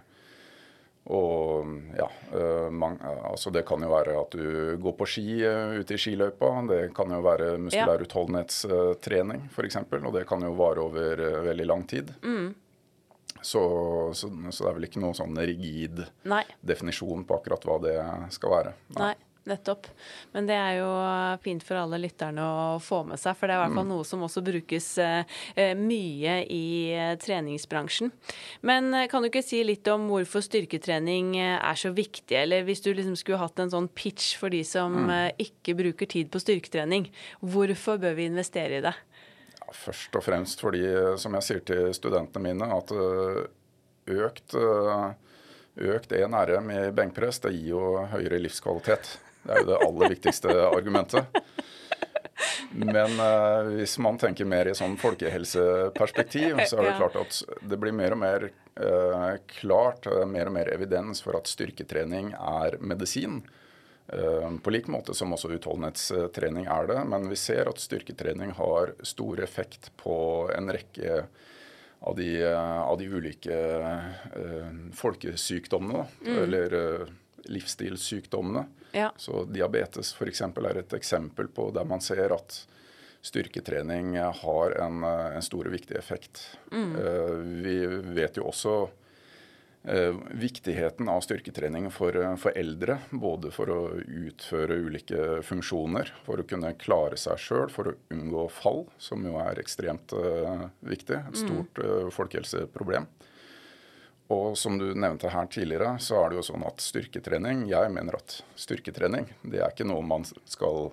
[1.10, 1.66] og
[1.98, 2.06] ja,
[2.38, 5.98] eh, man, altså Det kan jo være at du går på ski uh, ute i
[5.98, 6.50] skiløypa.
[6.70, 9.80] Det kan jo være muskulær utholdenhetstrening f.eks.
[9.98, 12.12] Og det kan jo vare over uh, veldig lang tid.
[12.22, 12.52] Mm.
[13.40, 13.62] Så,
[14.14, 16.44] så, så, det er vel ikke noen sånn rigid Nei.
[16.60, 17.96] definisjon på akkurat hva det
[18.36, 18.76] skal være.
[18.98, 19.10] Nei.
[19.10, 19.29] Nei.
[19.50, 19.88] Nettopp.
[20.34, 20.88] Men det er jo
[21.44, 23.92] fint for alle lytterne å få med seg, for det er i hvert fall mm.
[23.92, 28.12] noe som også brukes eh, eh, mye i eh, treningsbransjen.
[28.66, 32.92] Men kan du ikke si litt om hvorfor styrketrening er så viktig, eller hvis du
[32.92, 35.40] liksom skulle hatt en sånn pitch for de som mm.
[35.42, 37.10] ikke bruker tid på styrketrening,
[37.42, 38.94] hvorfor bør vi investere i det?
[39.60, 40.84] Ja, først og fremst fordi,
[41.20, 42.94] som jeg sier til studentene mine, at
[44.10, 44.56] økt
[45.80, 49.14] Økt ENRM i benkpress det gir jo høyere livskvalitet.
[49.42, 51.40] Det er jo det aller viktigste argumentet.
[52.70, 57.78] Men uh, hvis man tenker mer i sånn folkehelseperspektiv, så er det klart at det
[57.80, 58.46] blir mer og mer
[58.80, 63.42] uh, klart, uh, mer og mer evidens for at styrketrening er medisin.
[64.10, 66.96] På lik måte som også utholdenhetstrening er det.
[67.06, 70.16] Men vi ser at styrketrening har stor effekt på
[70.50, 71.20] en rekke
[72.02, 73.60] av de, av de ulike
[74.98, 76.08] folkesykdommene.
[76.26, 76.40] Mm.
[76.42, 76.74] Eller
[77.54, 78.64] livsstilssykdommene.
[78.92, 79.12] Ja.
[79.16, 80.40] Så diabetes f.eks.
[80.40, 82.64] er et eksempel på der man ser at
[83.22, 86.46] styrketrening har en, en stor og viktig effekt.
[86.72, 86.96] Mm.
[86.96, 87.76] Uh, vi
[88.16, 92.96] vet jo også uh, viktigheten av styrketrening for, for, eldre.
[93.10, 98.48] Både for å utføre ulike funksjoner, for å kunne klare seg sjøl, for å unngå
[98.56, 101.20] fall, som jo er ekstremt uh, viktig.
[101.20, 101.42] Et mm.
[101.44, 101.84] stort
[102.16, 103.08] folkehelseproblem.
[104.30, 108.20] Og som du nevnte her tidligere, så er det jo sånn at styrketrening Jeg mener
[108.20, 110.92] at styrketrening det er ikke noe man skal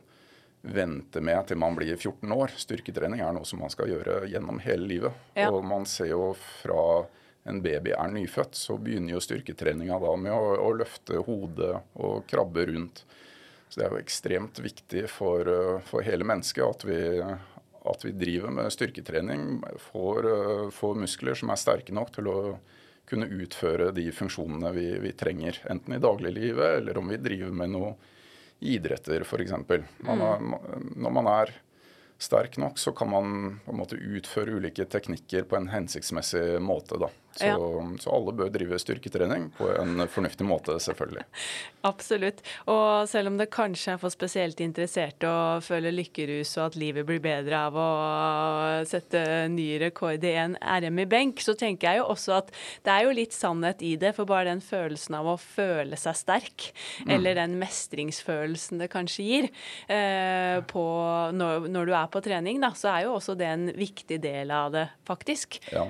[0.67, 2.55] vente med til man blir 14 år.
[2.57, 5.27] Styrketrening er noe som man skal gjøre gjennom hele livet.
[5.37, 5.51] Ja.
[5.53, 7.05] Og man ser jo fra
[7.47, 12.25] en baby er nyfødt, så begynner jo styrketreninga da med å, å, løfte hodet og
[12.27, 13.05] krabbe rundt.
[13.69, 15.47] Så det er jo ekstremt viktig for,
[15.87, 19.61] for hele mennesket at vi, at vi, driver med styrketrening.
[19.89, 20.27] Får,
[20.75, 22.37] får, muskler som er sterke nok til å
[23.07, 25.61] kunne utføre de funksjonene vi, vi trenger.
[25.71, 27.93] Enten i dagliglivet eller om vi driver med noe
[28.59, 29.53] idretter, f.eks.
[29.53, 30.53] Mm.
[30.97, 31.53] Når man er
[32.17, 33.33] sterk nok, så kan man
[33.65, 36.97] på en måte utføre ulike teknikker på en hensiktsmessig måte.
[36.99, 37.11] da.
[37.37, 37.57] Så, ja.
[38.01, 41.25] så, alle bør drive styrketrening på en fornuftig måte, selvfølgelig.
[41.91, 42.41] Absolutt.
[42.71, 47.05] Og selv om det kanskje er for spesielt interesserte å føle lykkerus og at livet
[47.07, 47.89] blir bedre av å
[48.89, 49.21] sette
[49.53, 52.49] ny rekord i en RM i benk, så tenker jeg jo også at
[52.85, 54.13] det er jo litt sannhet i det.
[54.17, 56.69] For bare den følelsen av å føle seg sterk,
[57.05, 57.13] mm.
[57.17, 59.49] eller den mestringsfølelsen det kanskje gir
[59.91, 60.87] eh, på,
[61.37, 64.51] når, når, du er på trening, da, så er jo også det en viktig del
[64.53, 65.61] av det, faktisk.
[65.73, 65.87] Ja.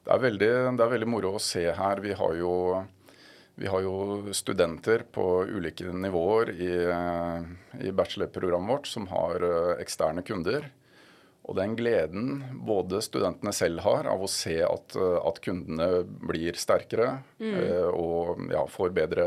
[0.00, 2.00] Det er, veldig, det er veldig moro å se her.
[2.00, 2.52] Vi har jo,
[3.60, 6.74] vi har jo studenter på ulike nivåer i,
[7.84, 10.70] i bachelorprogrammet vårt som har eh, eksterne kunder.
[11.50, 17.20] Og den gleden både studentene selv har av å se at, at kundene blir sterkere
[17.40, 17.54] mm.
[17.60, 19.26] Eh, og ja, får, bedre,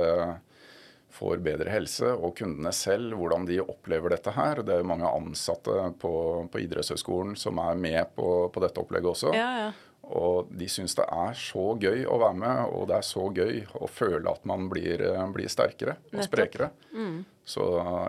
[1.11, 4.61] får, bedre, helse, og kundene selv, hvordan de opplever dette her.
[4.63, 6.13] Det er jo mange ansatte på,
[6.53, 9.33] på idrettshøyskolen som er med på, på dette opplegget også.
[9.35, 9.73] Ja, ja.
[10.03, 13.61] Og de syns det er så gøy å være med, og det er så gøy
[13.79, 16.27] å føle at man blir, eh, blir sterkere og Nettopp.
[16.27, 16.69] sprekere.
[16.91, 17.23] Mm.
[17.45, 17.63] Så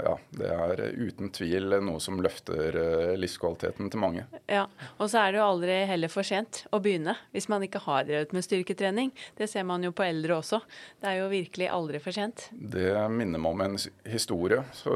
[0.04, 4.26] ja, det er uten tvil noe som løfter eh, livskvaliteten til mange.
[4.50, 4.66] Ja,
[4.98, 8.06] Og så er det jo aldri heller for sent å begynne hvis man ikke har
[8.06, 9.10] drevet med styrketrening.
[9.38, 10.62] Det ser man jo på eldre også.
[11.00, 12.48] Det er jo virkelig aldri for sent.
[12.52, 13.78] Det minner meg om en
[14.10, 14.62] historie.
[14.74, 14.94] Så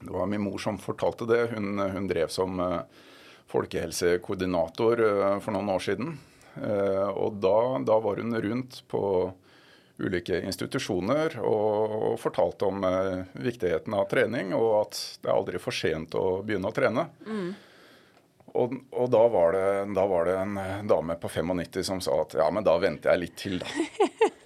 [0.00, 1.46] det var min mor som fortalte det.
[1.52, 2.80] Hun, hun drev som uh,
[3.50, 6.18] folkehelsekoordinator eh, for noen år siden.
[6.56, 9.02] Eh, og da, da, var hun rundt på
[10.00, 15.62] ulike institusjoner og, og fortalte om eh, viktigheten av trening, og at det er aldri
[15.62, 17.06] for sent å begynne å trene.
[17.26, 17.50] Mm.
[18.50, 22.34] Og, og da, var det, da, var det, en dame på 95 som sa at
[22.40, 23.70] ja, men da venter jeg litt til, da.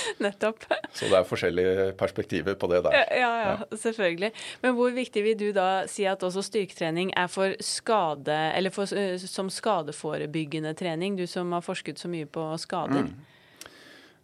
[0.24, 0.66] Nettopp.
[0.96, 2.96] Så det er forskjellige perspektiver på det der.
[2.96, 4.32] Ja, ja, ja, selvfølgelig.
[4.64, 8.90] Men hvor viktig vil du da si at også styrketrening er for skade, eller for,
[9.22, 13.08] som skadeforebyggende trening, du som har forsket så mye på skader?
[13.08, 13.32] Mm.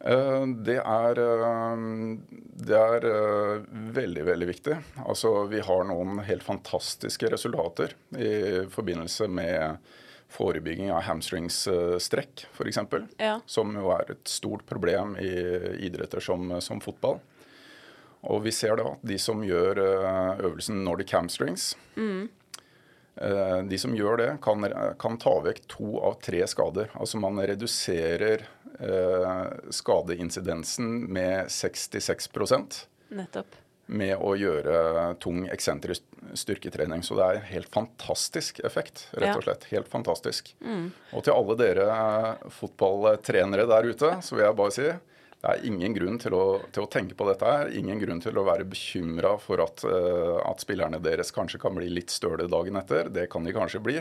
[0.03, 1.19] Det er,
[2.67, 3.05] det er,
[3.95, 4.79] veldig, veldig viktig.
[5.07, 9.79] Altså, vi har noen helt fantastiske resultater i forbindelse med
[10.33, 12.81] forebygging av hamstringsstrekk, f.eks.
[13.21, 13.37] Ja.
[13.47, 15.33] Som jo er et stort problem i
[15.87, 17.21] idretter som, som, fotball.
[18.33, 22.29] Og vi ser da at de som gjør eh, øvelsen Nordic hamstrings, mm.
[23.69, 24.65] de som gjør det, kan,
[25.03, 26.93] kan, ta vekk to av tre skader.
[26.95, 28.47] Altså man reduserer
[28.79, 29.43] eh,
[29.75, 36.05] skadeincidensen med 66% Nettopp med å gjøre tung eksentrisk
[36.39, 37.03] styrketrening.
[37.05, 39.67] Så det er helt fantastisk effekt, rett og slett.
[39.73, 40.53] Helt fantastisk.
[40.65, 40.91] Mm.
[41.13, 41.87] Og til alle dere
[42.61, 44.91] fotballtrenere der ute, så vil jeg bare si
[45.43, 47.73] det er ingen grunn til å, til å tenke på dette her.
[47.75, 51.89] Ingen grunn til å være bekymra for at, uh, at, spillerne deres kanskje kan bli
[51.91, 53.11] litt støle dagen etter.
[53.11, 53.97] Det kan de kanskje bli.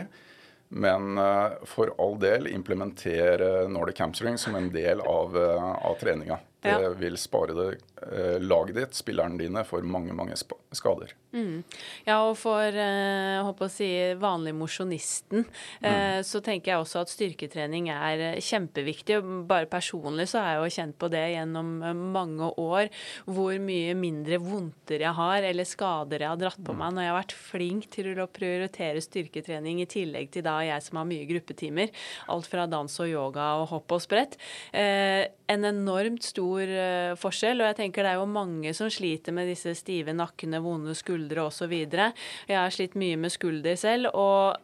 [0.70, 6.38] Men uh, for all del, implementere Nordic Hamstring som en del av, av treninga.
[6.62, 6.90] Det ja.
[6.94, 7.70] vil spare det,
[8.06, 10.36] eh, laget ditt, spillerne dine, for mange mange
[10.70, 11.10] skader.
[11.34, 11.64] Mm.
[12.06, 13.88] Ja, og for eh, å si,
[14.20, 15.42] vanlig mosjonisten
[15.80, 16.26] eh, mm.
[16.28, 19.18] så tenker jeg også at styrketrening er kjempeviktig.
[19.50, 21.72] Bare personlig så har jeg jo kjent på det gjennom
[22.14, 22.92] mange år,
[23.26, 26.80] hvor mye mindre vondter jeg har, eller skader jeg har dratt på mm.
[26.84, 30.86] meg når jeg har vært flink til å prioritere styrketrening i tillegg til da jeg
[30.86, 31.90] som har mye gruppetimer.
[32.30, 34.38] Alt fra dans og yoga og hopp og sprett.
[34.72, 37.62] En enormt stor uh, forskjell.
[37.62, 41.46] Og jeg tenker det er jo mange som sliter med disse stive nakkene, vonde skuldre
[41.48, 41.72] osv.
[41.72, 44.12] Jeg har slitt mye med skulder selv.
[44.12, 44.58] og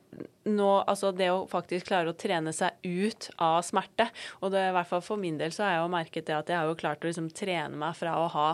[0.49, 4.09] nå, altså det å faktisk klare å trene seg ut av smerte,
[4.41, 6.49] og det, i hvert fall for min del så har jeg jo merket det at
[6.49, 8.49] jeg har jo klart å liksom trene meg fra å ha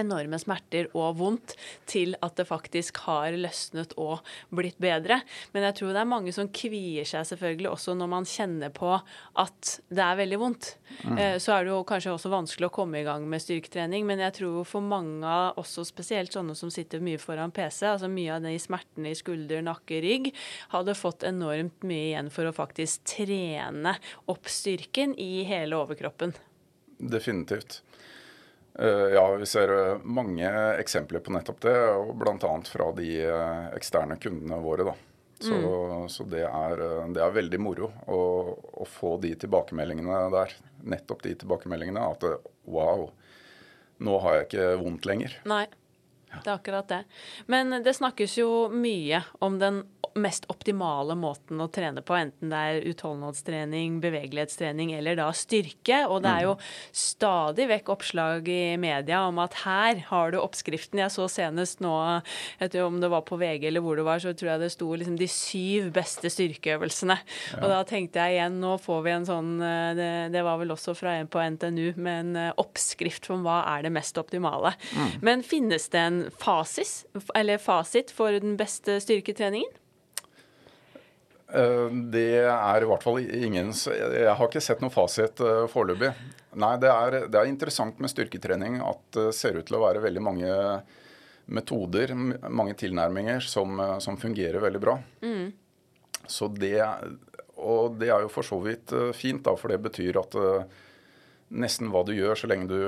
[0.00, 1.54] enorme smerter og vondt
[1.88, 5.20] til at det faktisk har løsnet og blitt bedre.
[5.54, 8.94] Men jeg tror det er mange som kvier seg selvfølgelig også når man kjenner på
[8.94, 10.70] at det er veldig vondt.
[11.04, 11.18] Mm.
[11.18, 14.22] Eh, så er det jo kanskje også vanskelig å komme i gang med styrketrening, men
[14.24, 18.46] jeg tror for mange, også spesielt sånne som sitter mye foran PC, altså mye av
[18.46, 20.30] de smertene i skulder, nakke, rygg,
[20.74, 23.96] hadde fått enormt mye igjen for å faktisk trene
[24.30, 26.34] opp styrken i hele overkroppen.
[26.98, 27.82] Definitivt.
[28.78, 32.50] Eh, ja, vi ser eh, mange eksempler på nettopp det, og bl.a.
[32.70, 34.86] fra de eh, eksterne kundene våre.
[34.86, 34.94] da.
[35.38, 36.08] Så, mm.
[36.10, 36.80] så det, er,
[37.14, 38.20] det, er, veldig moro å,
[38.82, 40.54] å, få de tilbakemeldingene der.
[40.94, 42.06] Nettopp de tilbakemeldingene.
[42.06, 42.26] At
[42.70, 43.04] wow,
[44.02, 45.36] nå har jeg ikke vondt lenger.
[45.50, 45.64] Nei,
[46.32, 47.02] det er akkurat det.
[47.50, 49.84] Men det snakkes jo mye om den
[50.18, 56.04] mest optimale måten å trene på, enten det er utholdenhetstrening, bevegelighetstrening eller da styrke.
[56.08, 56.54] Og det er jo
[56.94, 61.02] stadig vekk oppslag i media om at her har du oppskriften.
[61.02, 61.94] Jeg så senest nå,
[62.60, 64.72] vet du om det var på VG eller hvor det var, så tror jeg det
[64.74, 67.18] sto liksom de syv beste styrkeøvelsene.
[67.52, 67.62] Ja.
[67.62, 70.74] Og da tenkte jeg igjen, nå får vi en sånn eh, det, det var vel
[70.74, 74.74] også fra en på NTNU, med en eh, oppskrift for hva er det mest optimale.
[74.94, 75.10] Mm.
[75.24, 77.02] Men finnes det en fasis,
[77.36, 79.70] eller fasit for den beste styrketreningen?
[81.48, 86.10] Eh, det er i hvert fall ingen Jeg har ikke sett noen fasit uh, foreløpig.
[86.60, 90.02] Nei, det er, det er, interessant med styrketrening at det ser ut til å være
[90.04, 90.50] veldig mange
[91.48, 94.98] metoder, mange tilnærminger, som, eh, som fungerer veldig bra.
[95.24, 95.48] Mm.
[96.28, 96.84] Så det
[97.58, 100.36] Og det er jo for så vidt fint, da, for det betyr at
[101.50, 102.78] nesten hva du gjør, så lenge du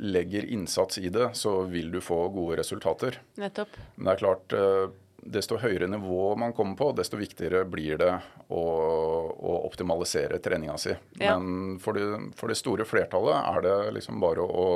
[0.00, 3.18] legger innsats i det, så vil du få gode resultater.
[3.36, 3.76] Nettopp.
[3.96, 4.56] Men det er klart
[5.22, 8.12] desto høyere nivå man kommer på, desto viktigere blir det
[8.48, 8.62] å,
[9.30, 10.94] å optimalisere treninga si.
[11.20, 11.36] Ja.
[11.38, 12.08] Men for det,
[12.38, 14.66] for det, store flertallet er det liksom bare å,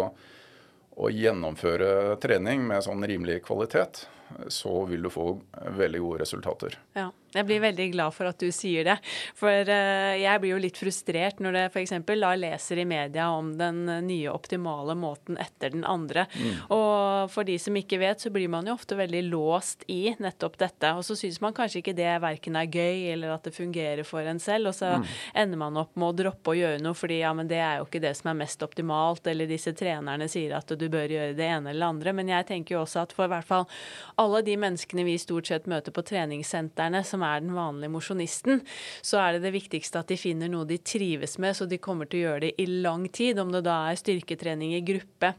[0.96, 4.06] å gjennomføre trening med sånn rimelig kvalitet,
[4.48, 5.32] så vil du få
[5.78, 6.78] veldig gode resultater.
[6.94, 7.10] Ja.
[7.36, 8.96] Jeg blir veldig glad for at du sier det.
[9.38, 11.94] For uh, jeg blir jo litt frustrert når det f.eks.
[12.06, 16.26] da leser i media om den nye optimale måten etter den andre.
[16.34, 16.54] Mm.
[16.76, 20.58] Og for de som ikke vet, så blir man jo ofte veldig låst i nettopp
[20.60, 20.92] dette.
[20.96, 24.26] Og så syns man kanskje ikke det verken er gøy eller at det fungerer for
[24.26, 24.70] en selv.
[24.70, 25.06] Og så mm.
[25.42, 27.86] ender man opp med å droppe å gjøre noe fordi ja, men det er jo
[27.88, 31.48] ikke det som er mest optimalt, eller disse trenerne sier at du bør gjøre det
[31.48, 32.16] ene eller det andre.
[32.16, 33.66] Men jeg tenker jo også at for i hvert fall
[34.20, 38.62] alle de menneskene vi stort sett møter på treningssentrene, som er den vanlige mosjonisten,
[39.04, 42.10] så er det det viktigste at de finner noe de trives med, så de kommer
[42.10, 43.40] til å gjøre det i lang tid.
[43.42, 45.34] Om det da er styrketrening i gruppe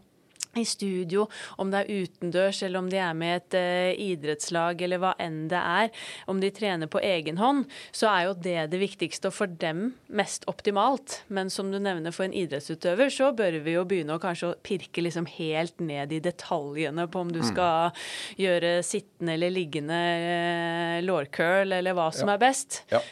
[0.56, 5.02] i studio, om det er utendørs eller om de er med et uh, idrettslag eller
[5.02, 5.92] hva enn det er,
[6.32, 9.92] om de trener på egen hånd, så er jo det det viktigste og for dem
[10.08, 11.22] mest optimalt.
[11.28, 14.58] Men som du nevner for en idrettsutøver, så bør vi jo begynne å kanskje å
[14.66, 17.48] pirke liksom helt ned i detaljene på om du mm.
[17.52, 18.02] skal mm.
[18.46, 22.38] gjøre sittende eller liggende uh, lårcurl eller hva som ja.
[22.38, 22.84] er best.
[22.94, 23.04] Ja.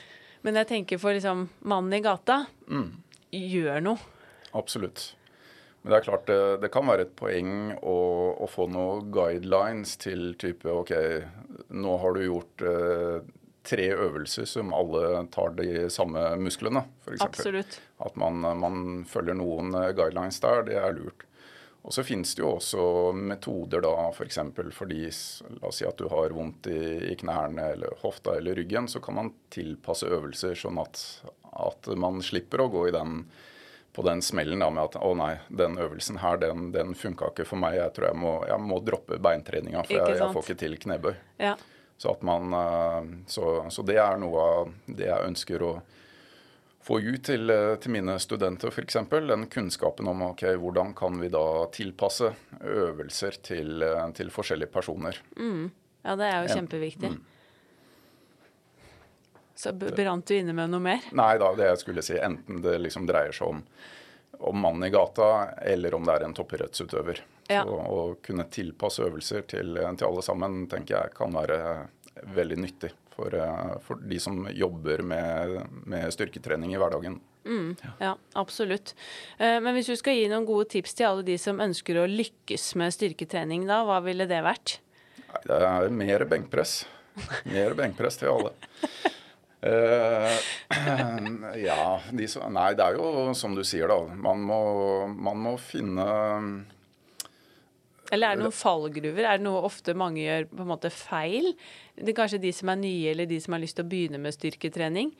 [0.45, 2.89] Men jeg tenker for liksom mannen i gata, mm.
[3.33, 4.11] gjør noe.
[4.55, 5.14] Absolutt.
[5.85, 7.97] Men det er klart det, det kan være et poeng å,
[8.41, 10.95] å, få noen guidelines til type OK,
[11.77, 13.19] nå har du gjort eh,
[13.69, 17.21] tre øvelser som alle tar de samme musklene, f.eks.
[17.27, 17.77] Absolutt.
[18.01, 21.29] At man, man, følger noen eh, guidelines der, det er lurt.
[21.85, 24.41] Og så finnes det jo også metoder da f.eks.
[24.57, 28.57] For fordi La oss si at du har vondt i, i, knærne eller hofta eller
[28.57, 31.03] ryggen, så kan man tilpasse øvelser sånn at,
[31.53, 33.27] at man slipper å gå i den
[33.95, 37.45] på den smellen da, med at å nei, den øvelsen her, den, den funka ikke
[37.47, 37.77] for meg.
[37.79, 41.13] Jeg tror jeg må, jeg må droppe beintreninga, for jeg, jeg, får ikke til knebøy.
[41.39, 41.55] Ja.
[41.97, 45.75] Så, man, eh, så, så, det er noe av det jeg ønsker å
[46.85, 48.99] få ut til, eh, til mine studenter, f.eks.
[49.15, 55.21] Den kunnskapen om ok, hvordan kan vi da tilpasse øvelser til, eh, til forskjellige personer.
[55.39, 55.71] Mm.
[56.05, 57.15] Ja, det er jo kjempeviktig.
[57.15, 57.23] Mm.
[59.55, 61.05] Så brant du inne med noe mer?
[61.15, 62.17] Nei da, det jeg skulle si.
[62.19, 63.61] Enten det liksom dreier seg om,
[64.43, 65.29] om mannen i gata,
[65.63, 67.21] eller om det er en toppidrettsutøver.
[67.47, 67.63] Ja.
[67.63, 71.59] Så å kunne tilpasse øvelser til, til, alle sammen tenker jeg kan være
[72.35, 75.55] veldig nyttig for, eh, for de som jobber med,
[75.87, 77.19] med styrketrening i hverdagen.
[77.45, 78.95] Mm, ja, absolutt.
[79.37, 82.07] Eh, men hvis du skal gi noen gode tips til alle de som ønsker å
[82.09, 84.79] lykkes med styrketrening, da, hva ville det vært?
[85.45, 86.79] Det er mer benkpress.
[87.47, 88.55] Mer benkpress til alle.
[89.65, 90.29] Uh,
[91.57, 93.97] ja, de Nei, det er jo som du sier, da.
[94.13, 94.59] Man må,
[95.09, 96.05] man må finne
[98.13, 99.23] Eller er det noen fallgruver?
[99.25, 101.55] Er det noe ofte mange gjør på en måte feil?
[101.97, 104.21] Det er kanskje de som er nye, eller de som har lyst til å begynne
[104.21, 105.15] med styrketrening?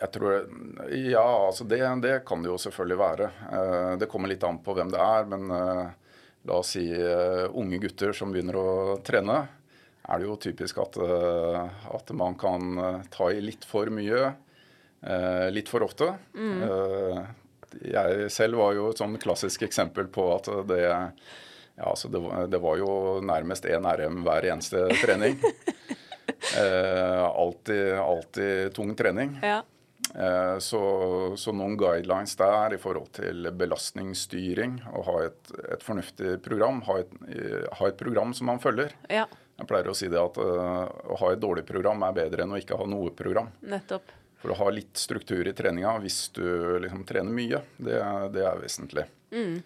[0.00, 0.48] Jeg tror,
[0.96, 3.32] Ja, altså det, det kan det jo selvfølgelig være.
[3.52, 5.28] Uh, det kommer litt an på hvem det er.
[5.28, 6.14] Men uh,
[6.48, 8.70] la oss si unge gutter som begynner å
[9.04, 9.42] trene
[10.02, 14.24] er det jo typisk at, eh, at man kan eh, ta i litt for mye
[14.26, 16.10] eh, litt for ofte.
[16.34, 16.64] Mm.
[17.88, 20.82] Jeg selv var jo et sånn klassisk eksempel på at det
[21.76, 22.20] ja, altså det,
[22.52, 25.38] det, var jo nærmest én RM hver eneste trening.
[26.60, 29.38] eh, alltid, alltid tung trening.
[29.42, 29.62] Ja.
[30.14, 30.82] Eh, så,
[31.40, 36.98] så, noen guidelines der i forhold til belastningsstyring, å ha et, et fornuftig program, ha
[37.00, 37.14] et,
[37.78, 38.92] ha et, program som man følger.
[39.08, 39.24] Ja.
[39.60, 42.54] Jeg pleier å si det at uh, å ha et dårlig program er bedre enn
[42.54, 43.50] å ikke ha noe program.
[43.68, 44.14] Nettopp.
[44.42, 46.46] For å ha litt struktur i treninga hvis du
[46.82, 48.00] liksom trener mye, det,
[48.34, 49.04] det er vesentlig.
[49.30, 49.60] Mm.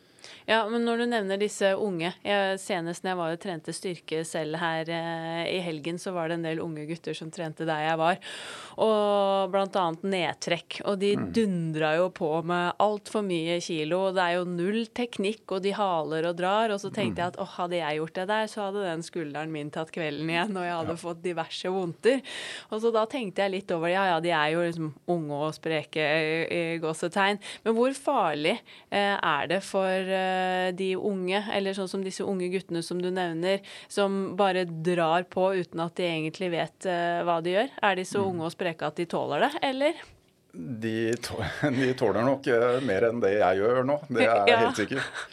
[0.47, 4.22] Ja, men når du nevner disse unge jeg, Senest når jeg var og trente styrke
[4.26, 7.82] selv her eh, i helgen, så var det en del unge gutter som trente der
[7.82, 8.20] jeg var.
[8.82, 10.80] Og annet nedtrekk.
[10.86, 11.26] Og de mm.
[11.34, 14.05] dundra jo på med altfor mye kilo.
[14.09, 16.74] Og det er jo null teknikk, og de haler og drar.
[16.74, 17.22] Og så tenkte mm.
[17.22, 20.30] jeg at åh, hadde jeg gjort det der, så hadde den skulderen min tatt kvelden
[20.30, 21.03] igjen, og jeg hadde ja.
[21.03, 22.22] fått diverse vondter.
[22.70, 23.97] Og så da tenkte jeg litt over det.
[23.97, 27.42] Ja ja, de er jo liksom unge og spreke i, i gåsetegn.
[27.66, 30.36] Men hvor farlig eh, er det for Eh,
[30.76, 35.53] de unge, eller sånn som disse unge guttene som du nevner, som bare drar på
[35.61, 37.72] uten at de egentlig vet uh, hva de gjør?
[37.89, 38.28] Er de så mm.
[38.32, 40.05] unge og spreke at de tåler det, eller?
[40.57, 40.97] De,
[42.01, 44.61] tåler nok uh, mer enn det jeg gjør nå, det er ja.
[44.64, 45.26] helt sikkert.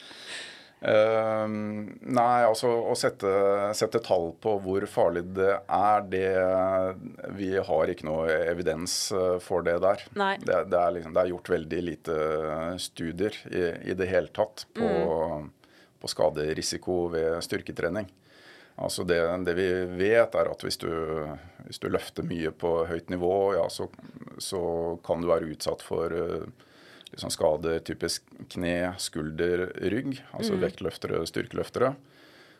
[0.84, 3.30] Uh, nei, altså å sette,
[3.78, 9.64] sette, tall på hvor farlig det er, det Vi har ikke noe evidens eh, for
[9.64, 10.04] det der.
[10.12, 12.18] Det, det, er liksom, det, er gjort veldig lite
[12.84, 13.64] studier i,
[13.94, 15.48] i det hele tatt på, mm.
[16.04, 18.12] på, skaderisiko ved styrketrening.
[18.76, 19.70] Altså det, det, vi
[20.04, 20.92] vet, er at hvis du,
[21.70, 23.88] hvis du løfter mye på høyt nivå, ja, så,
[24.42, 24.64] så
[25.06, 26.68] kan du være utsatt for uh,
[27.14, 30.18] liksom skader typisk kne, skulder, rygg.
[30.34, 30.64] Altså mm.
[30.66, 31.94] vektløftere, styrkeløftere.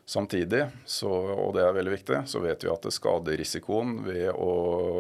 [0.06, 4.50] Samtidig, så, og det er veldig viktig, så vet vi at skaderisikoen ved å,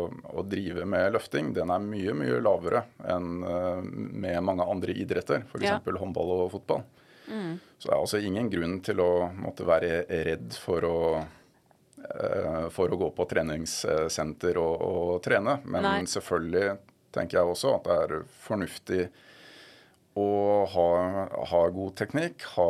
[0.08, 5.44] å, drive med løfting den er mye mye lavere enn uh, med mange andre idretter,
[5.44, 5.66] f.eks.
[5.68, 5.82] Ja.
[5.84, 6.86] håndball og fotball.
[7.28, 7.58] Mm.
[7.76, 12.96] Så det er altså ingen grunn til å måtte være redd for å, uh, for
[12.96, 15.60] å gå på treningssenter og, og trene.
[15.68, 15.98] Men Nei.
[16.16, 16.78] selvfølgelig
[17.14, 19.04] tenker jeg også at det er fornuftig
[20.14, 20.88] og ha,
[21.50, 22.68] ha, god teknikk, ha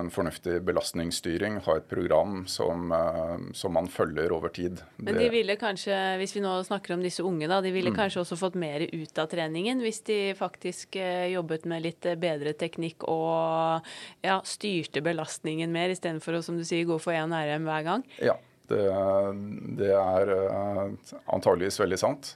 [0.00, 4.82] en fornuftig belastningsstyring, ha et program som, eh, som man følger over tid.
[4.96, 7.98] Men de ville kanskje, hvis vi nå snakker om disse unge, da, de ville mm.
[8.00, 12.18] kanskje også fått mer ut av treningen hvis de faktisk eh, jobbet med litt eh,
[12.18, 13.86] bedre teknikk og
[14.26, 18.06] ja, styrte belastningen mer, istedenfor å som du sier, gå for én RM hver gang?
[18.18, 18.40] Ja,
[18.72, 18.82] det,
[19.78, 20.34] det er
[21.30, 22.34] antageligvis veldig sant.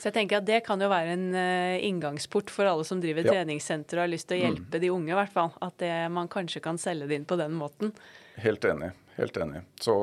[0.00, 3.26] Så jeg tenker at Det kan jo være en uh, inngangsport for alle som driver
[3.26, 3.34] ja.
[3.36, 4.46] treningssenter og har lyst til å mm.
[4.46, 4.82] hjelpe mm.
[4.84, 5.12] de unge.
[5.12, 5.50] I hvert fall.
[5.60, 7.92] At det, man kanskje kan selge det inn på den måten.
[8.40, 8.94] Helt enig.
[9.18, 9.60] Helt enig.
[9.84, 9.94] Så,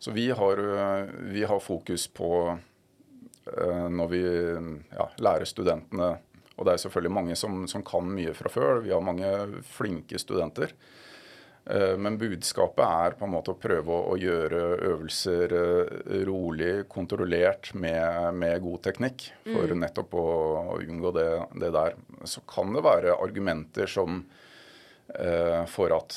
[0.00, 6.14] så vi, har, eh, vi, har, fokus på uh, når vi ja, lærer studentene
[6.56, 8.80] Og det er selvfølgelig mange som, som kan mye fra før.
[8.86, 9.28] Vi har mange
[9.68, 10.72] flinke studenter.
[11.68, 17.74] Eh, men budskapet er på en måte å prøve å, gjøre øvelser eh, rolig, kontrollert,
[17.76, 19.26] med, med god teknikk.
[19.44, 19.80] For mm.
[19.84, 20.28] nettopp å,
[20.80, 21.28] unngå det,
[21.60, 21.98] det, der.
[22.24, 24.22] Så kan det være argumenter som
[25.72, 26.14] for at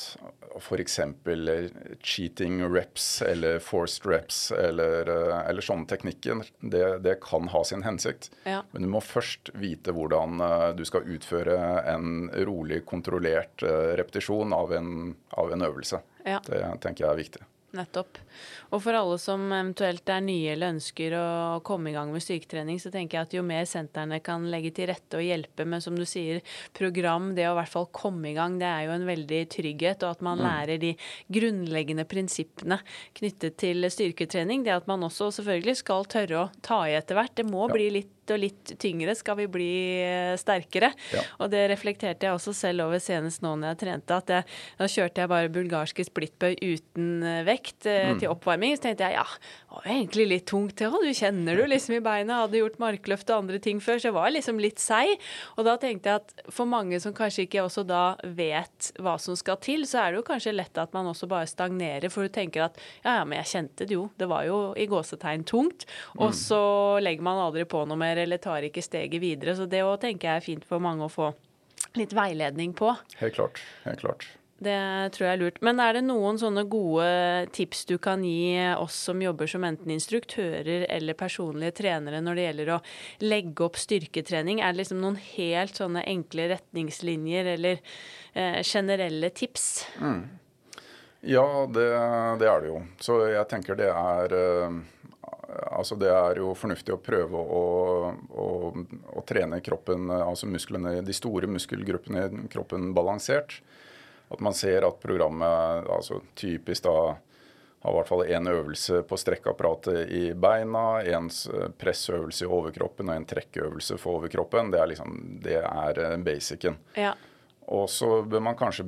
[0.57, 0.99] f.eks.
[2.01, 7.83] cheating reps eller forced reps eller, uh, eller sånne teknikker, det, det, kan ha sin
[7.83, 8.31] hensikt.
[8.43, 8.61] Ja.
[8.71, 11.57] Men du må først vite hvordan uh, du skal utføre
[11.91, 16.01] en rolig, kontrollert repetisjon av en, av en øvelse.
[16.25, 16.41] Ja.
[16.45, 17.47] Det tenker jeg er viktig.
[17.71, 18.19] Nettopp.
[18.71, 21.25] Og for alle som eventuelt er nye eller ønsker å
[21.67, 24.87] komme i gang med styrketrening, så tenker jeg at jo mer sentrene kan legge til
[24.91, 26.39] rette og hjelpe med, som du sier,
[26.77, 30.05] program, det å i hvert fall komme i gang, det er jo en veldig trygghet.
[30.05, 30.45] Og at man mm.
[30.47, 30.93] lærer de
[31.35, 32.79] grunnleggende prinsippene
[33.19, 34.63] knyttet til styrketrening.
[34.65, 37.35] Det at man også selvfølgelig skal tørre å ta i etter hvert.
[37.35, 37.75] Det må ja.
[37.75, 39.71] bli litt og litt tyngre skal vi bli
[40.03, 40.91] eh, sterkere.
[41.13, 41.23] Ja.
[41.41, 44.17] Og det reflekterte jeg også selv over senest nå når jeg trente.
[44.17, 44.45] at jeg,
[44.79, 48.21] Da kjørte jeg bare bulgarske splittbøy uten eh, vekt eh, mm.
[48.21, 48.60] til oppvarming.
[48.75, 50.81] Så tenkte jeg ja, det var egentlig litt tungt.
[50.83, 52.43] Ja, du kjenner du liksom i beina.
[52.43, 55.17] Hadde gjort markløft og andre ting før, så jeg var liksom litt seig.
[55.57, 58.03] Og da tenkte jeg at for mange som kanskje ikke også da
[58.37, 61.49] vet hva som skal til, så er det jo kanskje lett at man også bare
[61.49, 62.11] stagnerer.
[62.13, 64.07] For du tenker at ja, ja, men jeg kjente det jo.
[64.17, 65.87] Det var jo i gåsetegn tungt.
[66.19, 66.37] Og mm.
[66.41, 66.63] så
[67.03, 69.55] legger man aldri på noe mer eller tar ikke steget videre.
[69.57, 71.31] Så det òg tenker jeg er fint for mange å få
[71.97, 72.93] litt veiledning på.
[73.19, 73.63] Helt klart.
[73.85, 74.27] Helt klart.
[74.61, 75.55] Det tror jeg er lurt.
[75.65, 77.05] Men er det noen sånne gode
[77.55, 82.45] tips du kan gi oss som jobber som enten instruktører eller personlige trenere når det
[82.45, 82.77] gjelder å
[83.25, 84.61] legge opp styrketrening?
[84.61, 87.81] Er det liksom noen helt sånne enkle retningslinjer eller
[88.37, 89.65] eh, generelle tips?
[89.97, 90.21] Mm.
[91.25, 91.89] Ja, det,
[92.41, 92.79] det, er det jo.
[93.01, 94.79] Så jeg tenker det er eh,
[95.73, 97.65] altså det er jo fornuftig å prøve å,
[98.13, 98.47] å,
[99.09, 103.63] å, trene kroppen, altså musklene, de store muskelgruppene i kroppen balansert.
[104.31, 106.95] At man ser at programmet altså typisk da
[107.81, 111.29] har i hvert fall én øvelse på strekkapparatet i beina, en
[111.81, 114.69] pressøvelse i overkroppen og en trekkøvelse for overkroppen.
[114.69, 116.77] Det er liksom, det er basicen.
[116.93, 117.15] Ja.
[117.71, 118.83] Og så bør man kanskje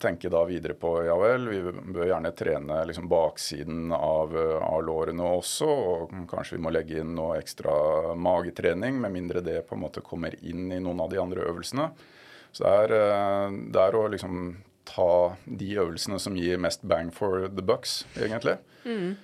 [0.00, 1.58] tenke da videre på ja vel, vi
[1.92, 5.68] bør gjerne trene liksom baksiden av, av, lårene også.
[5.68, 10.04] Og kanskje vi må legge inn noe ekstra magetrening, med mindre det på en måte
[10.06, 11.90] kommer inn i noen av de andre øvelsene.
[12.52, 14.38] Så det er, eh, det er å liksom
[14.88, 18.58] ta de øvelsene som gir mest bang for the bucks, egentlig.
[18.84, 19.16] Mm.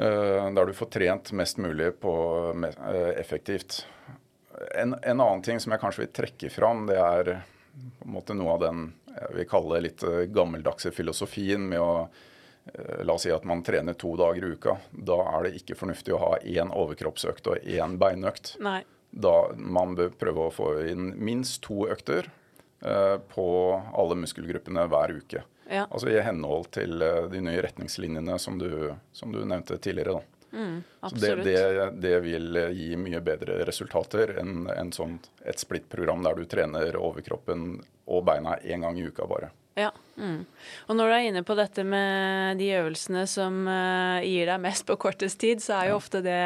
[0.00, 2.12] Der du får trent mest mulig på
[3.20, 3.82] effektivt.
[4.78, 7.32] En, en annen ting som jeg kanskje vil trekke fram, det er
[7.98, 11.92] på en måte noe av den jeg vil kalle litt eh, gammeldagse filosofien med å
[12.04, 14.76] eh, La oss si at man trener to dager i uka.
[14.90, 18.56] Da er det ikke fornuftig å ha én overkroppsøkt og én beinøkt.
[18.62, 18.82] Nei.
[19.10, 22.36] Da man bør prøve å få inn minst to økter eh,
[22.80, 23.46] på
[23.92, 25.42] alle muskelgruppene hver uke.
[25.70, 25.86] Ja.
[25.90, 30.18] Altså i henhold til eh, de nye retningslinjene som du, som du nevnte tidligere.
[30.50, 30.80] Mm,
[31.14, 36.48] det, det, det, vil gi mye bedre resultater enn en sånn, et splittprogram der du
[36.50, 37.76] trener overkroppen
[38.10, 39.52] og beina én gang i uka bare.
[39.78, 39.92] Ja.
[40.20, 40.40] Mm.
[40.90, 44.84] Og når du er inne på dette med de øvelsene som uh, gir deg mest
[44.88, 46.40] på kortest tid, så er jo ofte det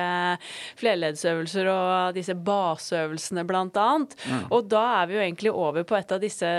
[0.81, 3.65] flerleddsøvelser og disse baseøvelsene bl.a.
[3.75, 4.45] Mm.
[4.55, 6.51] Og da er vi jo egentlig over på et av disse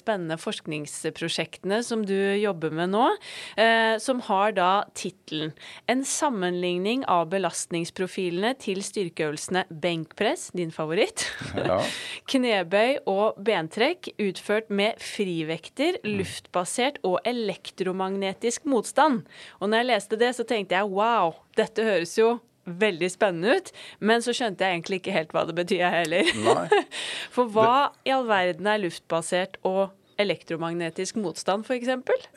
[0.00, 3.06] spennende forskningsprosjektene som du jobber med nå,
[3.58, 5.52] uh, som har da tittelen
[5.90, 11.80] 'En sammenligning av belastningsprofilene til styrkeøvelsene benkpress', din favoritt, ja.
[12.30, 16.10] knebøy og bentrekk utført med frivekter, mm.
[16.60, 19.24] Luftbasert og elektromagnetisk motstand.
[19.60, 23.70] Og når jeg leste det, så tenkte jeg wow, dette høres jo veldig spennende ut,
[24.00, 26.28] men så skjønte jeg egentlig ikke helt hva det betyr, heller.
[27.34, 29.90] For hva i all verden er luftbasert og
[30.20, 31.88] elektromagnetisk motstand, f.eks.?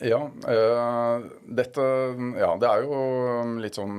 [0.01, 1.83] Ja, øh, dette
[2.39, 3.01] Ja, det er jo
[3.59, 3.97] litt sånn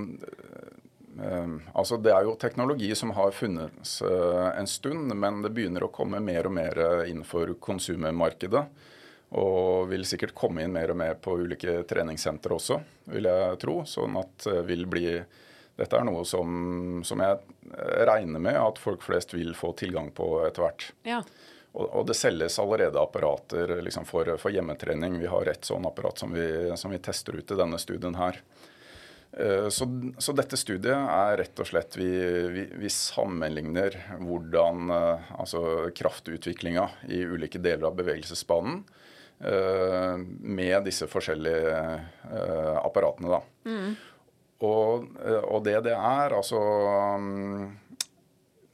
[1.20, 5.84] uh, Altså, det er jo teknologi som har funnes uh, en stund, men det begynner
[5.84, 8.64] å komme mer og mer innenfor konsumermarkedet.
[9.34, 12.78] Og vil sikkert komme inn mer og mer på ulike treningssentre også,
[13.10, 13.80] vil jeg tro.
[13.88, 15.08] Sånn at vil bli
[15.74, 17.40] Dette er noe som, som jeg
[18.06, 20.84] regner med at folk flest vil få tilgang på etter hvert.
[21.02, 21.18] Ja.
[21.74, 25.18] Og, og, det selges allerede apparater liksom for, for, hjemmetrening.
[25.18, 26.46] Vi har et sånn apparat som vi,
[26.78, 28.38] som vi tester ut i denne studien her.
[29.32, 29.88] Eh, så,
[30.22, 32.06] så, dette studiet er rett og slett Vi,
[32.54, 39.02] vi, vi sammenligner hvordan eh, altså kraftutviklinga i ulike deler av bevegelsesbanen Eh,
[39.44, 43.28] med disse forskjellige eh, apparatene.
[43.34, 43.40] Da.
[43.68, 43.90] Mm.
[44.64, 46.60] Og, eh, og, det det er, altså
[47.20, 47.64] mm,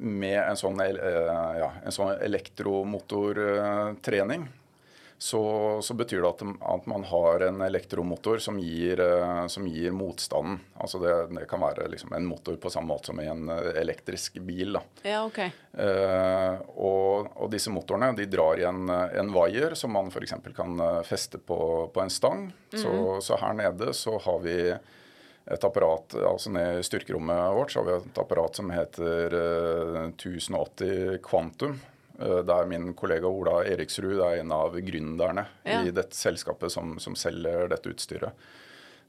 [0.00, 4.48] Med en sånn, ja, en sånn elektromotortrening
[5.22, 9.92] så, så, betyr det at, at, man har en elektromotor som gir, eh, som gir
[9.92, 10.62] motstanden.
[10.80, 13.68] Altså det, det kan være liksom en motor på samme måte som i en eh,
[13.82, 14.78] elektrisk bil.
[14.78, 14.82] Da.
[15.04, 15.42] Ja, ok.
[15.44, 20.38] Eh, og, og, disse motorene de drar i en, en wire som man f.eks.
[20.56, 21.60] kan eh, feste på,
[21.92, 22.48] på en stang.
[22.72, 22.80] Mm.
[22.80, 22.96] Så,
[23.28, 24.56] så, her nede så har vi
[25.50, 30.02] et apparat, altså ned i styrkerommet vårt så har vi et apparat som heter eh,
[30.16, 31.76] 1080 Quantum.
[32.20, 35.80] Eh, der min kollega Ola Eriksrud er en av gründerne ja.
[35.86, 38.48] i dette selskapet som, som, selger dette utstyret.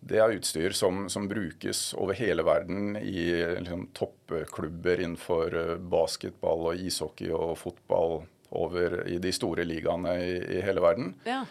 [0.01, 3.28] Det er utstyr som, som brukes over hele verden i
[3.59, 10.32] liksom, toppklubber innenfor eh, basketball og ishockey og fotball over i de store ligaene i,
[10.57, 11.14] i hele verden.
[11.28, 11.43] Ja.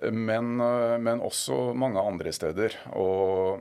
[0.00, 2.80] Men, eh, men, også mange andre steder.
[2.96, 3.60] Og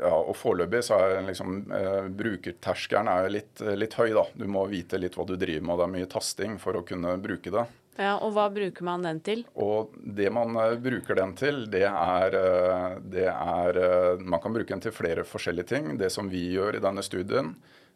[0.00, 4.12] ja, og Foreløpig så er liksom, eh, brukerterskelen er litt, litt, høy.
[4.14, 4.26] da.
[4.34, 6.84] Du må vite litt hva du driver med, og det er mye tasting for å
[6.86, 7.66] kunne bruke det.
[7.96, 9.46] Ja, Og hva bruker man den til?
[9.54, 14.52] Og Det man uh, bruker den til, det er, uh, det er uh, Man kan
[14.52, 15.96] bruke den til flere forskjellige ting.
[15.96, 17.54] Det som vi gjør i denne studien,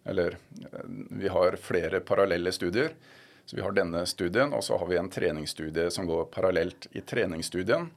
[0.08, 0.38] eller
[0.88, 2.94] vi har flere parallelle studier.
[3.44, 7.02] Så Vi har denne studien, og så har vi en treningsstudie som går parallelt i
[7.04, 7.90] treningsstudien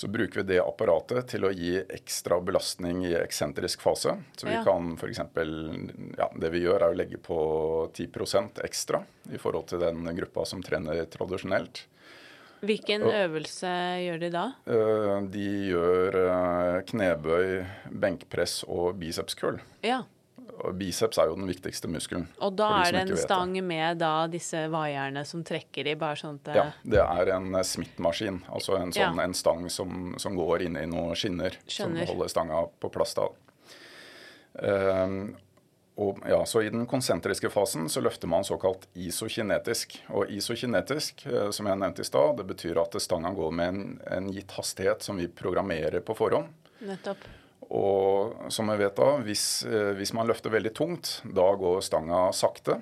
[0.00, 4.14] så bruker vi det apparatet til å gi ekstra belastning i eksentrisk fase.
[4.32, 4.62] Så vi ja.
[4.64, 5.20] kan f.eks.
[6.16, 7.36] Ja, det vi gjør, er å legge på
[7.92, 11.82] 10% ekstra i forhold til den gruppa som trener tradisjonelt.
[12.64, 13.74] Hvilken øvelse
[14.06, 14.46] gjør de da?
[14.72, 17.52] Eh, de gjør eh, knebøy,
[17.92, 19.60] benkpress og biceps curl.
[19.84, 20.00] Ja.
[20.76, 22.26] Biceps er jo den viktigste muskelen.
[22.44, 26.40] Og da er det en stang med da disse vaierne som trekker i, bare sånn
[26.44, 28.42] at Ja, det er en smittmaskin.
[28.48, 29.26] Altså en, sånn, ja.
[29.26, 32.06] en stang som, som, går i noen skinner Skjønner.
[32.06, 33.30] som holder stanga på plass da.
[34.60, 35.36] Um,
[36.00, 39.98] og ja, så I den konsentriske fasen så løfter man såkalt isokinetisk.
[40.16, 43.82] Og isokinetisk, eh, som jeg nevnte i stad, det betyr at stanga går med en,
[44.08, 46.48] en gitt hastighet som vi programmerer på forhånd.
[46.88, 47.26] Nettopp.
[47.68, 52.30] Og som vi vet da, hvis, eh, hvis, man løfter veldig tungt, da går stanga
[52.34, 52.80] sakte.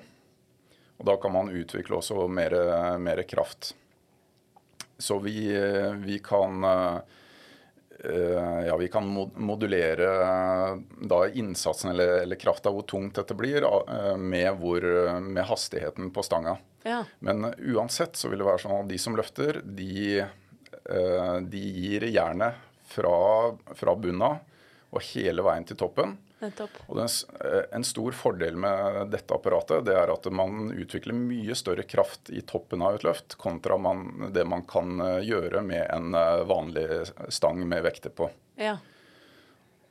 [0.99, 2.55] Og da kan man utvikle også mer,
[2.99, 3.75] mer kraft.
[4.99, 5.47] så vi,
[6.03, 6.65] vi kan
[8.67, 10.09] ja, vi kan modulere
[10.99, 13.63] da innsatsen eller, eller krafta, hvor tungt dette blir,
[14.17, 14.83] med, hvor,
[15.19, 16.57] med hastigheten på stanga.
[16.83, 17.05] Ja.
[17.19, 20.19] Men uansett så vil det være sånn at de som løfter, de,
[21.47, 22.59] de gir jernet
[22.91, 23.15] fra,
[23.75, 24.35] fra bunna
[24.89, 26.17] og hele veien til toppen.
[26.87, 27.07] Og den,
[27.43, 32.29] eh, En stor fordel med dette apparatet det er at man utvikler mye større kraft
[32.31, 36.45] i toppen av et løft kontra man, det man kan eh, gjøre med en eh,
[36.47, 36.87] vanlig
[37.27, 38.29] stang med vekter på.
[38.55, 38.77] Ja.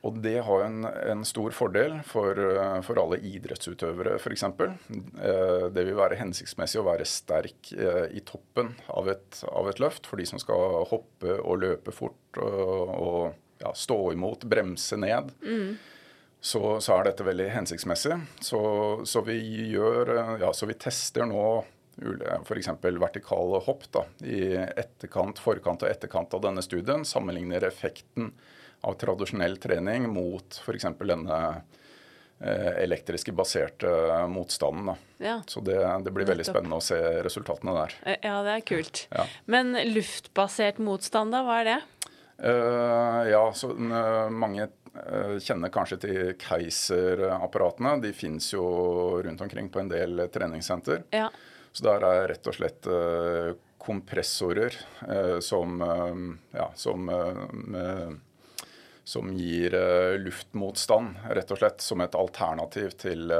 [0.07, 2.39] Og det har en, en stor fordel for,
[2.87, 4.45] for alle idrettsutøvere f.eks.
[5.75, 10.23] Det vil være hensiktsmessig å være sterk i toppen av et, av et løft for
[10.23, 13.19] de som skal hoppe og løpe fort og, og
[13.59, 15.33] ja, stå imot, bremse ned.
[15.45, 15.77] Mm
[16.41, 18.15] så, så, er dette veldig hensiktsmessig.
[18.41, 18.61] Så,
[19.05, 19.39] så, vi,
[19.73, 21.65] gjør, ja, så vi tester nå
[21.99, 22.71] f.eks.
[22.79, 27.05] vertikale hopp da, i etterkant, forkant og etterkant av denne studien.
[27.05, 28.31] Sammenligner effekten
[28.87, 30.87] av tradisjonell trening mot f.eks.
[31.03, 31.41] denne
[32.39, 33.91] eh, elektriske baserte
[34.31, 34.95] motstanden.
[35.19, 35.41] Ja.
[35.51, 37.99] Så det, det, blir veldig spennende å se resultatene der.
[38.23, 39.09] Ja, det er kult.
[39.11, 39.27] Ja.
[39.51, 41.81] Men luftbasert motstand, da, hva er det?
[42.39, 44.69] Uh, ja, så uh, mange
[45.07, 47.97] Eh, kjenner kanskje til Keiser-apparatene.
[48.03, 48.65] De fins jo
[49.25, 51.05] rundt omkring på en del treningssenter.
[51.15, 51.29] Ja.
[51.73, 54.75] Så der er rett og slett eh, kompressorer
[55.09, 55.79] eh, som,
[56.53, 57.09] ja, som,
[59.05, 59.77] som gir
[60.21, 63.33] luftmotstand, rett og slett, som et alternativ til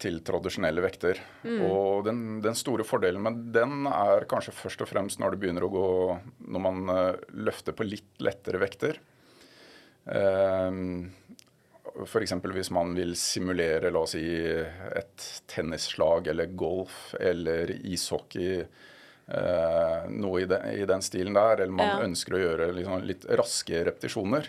[0.00, 1.18] til tradisjonelle vekter.
[1.44, 1.58] Mm.
[1.66, 5.66] Og den, den, store fordelen med den er kanskje først og fremst når det begynner
[5.66, 5.88] å gå
[6.48, 6.88] Når man
[7.36, 8.96] løfter på litt lettere vekter.
[10.04, 11.10] Ehm,
[12.06, 12.32] F.eks.
[12.54, 18.62] hvis man vil simulere la oss si, et tennisslag eller golf eller ishockey.
[19.30, 21.98] Eh, noe i, den, i, den stilen der, eller man ja.
[22.06, 24.48] ønsker å gjøre liksom, litt raske repetisjoner,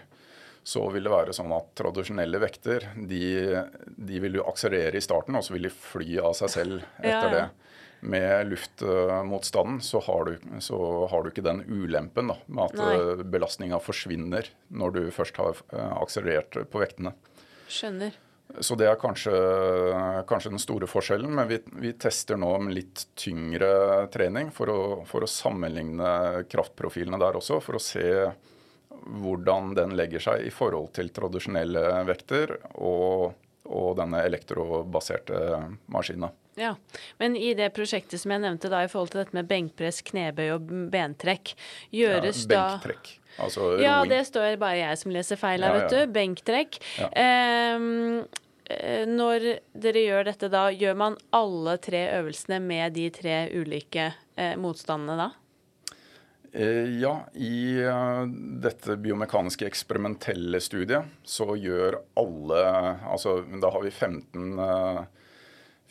[0.64, 3.24] så vil det være sånn at tradisjonelle vekter de,
[3.98, 7.28] de vil jo akselerere i starten, og så vil de fly av seg selv etter
[7.28, 7.34] ja.
[7.38, 7.48] det
[8.02, 13.24] med luftmotstanden så har, du, så har du ikke den ulempen da, med at eh,
[13.30, 17.14] belastninga forsvinner når du først har eh, akselerert på vektene.
[17.70, 18.18] Skjønner.
[18.60, 19.32] Så det er kanskje,
[20.28, 21.32] kanskje den store forskjellen.
[21.38, 27.22] Men vi, vi, tester nå med litt tyngre trening for å, for å sammenligne kraftprofilene
[27.22, 27.62] der også.
[27.64, 28.10] For å se
[29.06, 33.34] hvordan den legger seg i forhold til tradisjonelle vekter og,
[33.70, 35.42] og denne elektrobaserte
[35.92, 36.32] maskinen.
[36.60, 36.76] Ja,
[37.18, 40.50] Men i det prosjektet som jeg nevnte da, i forhold til dette med benkpress, knebøy
[40.58, 41.54] og bentrekk,
[41.96, 43.12] gjøres ja, benktrekk.
[43.40, 43.84] Altså roing.
[43.86, 46.14] Ja, det står bare jeg som leser feil her, ja, vet du.
[46.18, 46.80] Benktrekk.
[47.16, 48.26] Um,
[49.12, 49.48] når
[49.84, 55.18] dere gjør dette da, gjør man alle tre øvelsene med de tre ulike eh, motstandene
[55.20, 55.30] da?
[56.54, 58.26] Eh, ja, i uh,
[58.60, 62.64] dette biomekaniske eksperimentelle studiet så gjør alle
[63.08, 65.06] Altså da har vi 15 uh,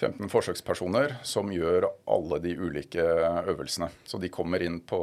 [0.01, 3.05] 15 forsøkspersoner som gjør alle de ulike
[3.53, 3.91] øvelsene.
[4.05, 5.01] Så de kommer inn på,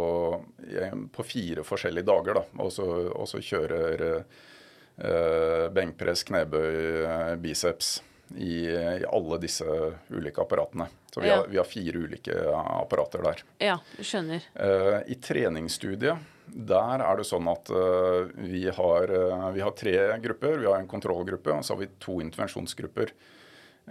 [1.14, 8.00] på fire forskjellige dager da, og, så, og så kjører eh, benkpress, knebøy, biceps
[8.36, 9.66] i, i, alle disse
[10.10, 10.90] ulike apparatene.
[11.14, 11.38] Så vi, ja.
[11.40, 13.44] har, vi, har, fire ulike apparater der.
[13.64, 14.50] Ja, skjønner.
[14.54, 19.98] Eh, I treningsstudiet der er det sånn at uh, vi, har, uh, vi har tre
[20.24, 20.62] grupper.
[20.62, 23.12] Vi har en kontrollgruppe og så har vi to intervensjonsgrupper.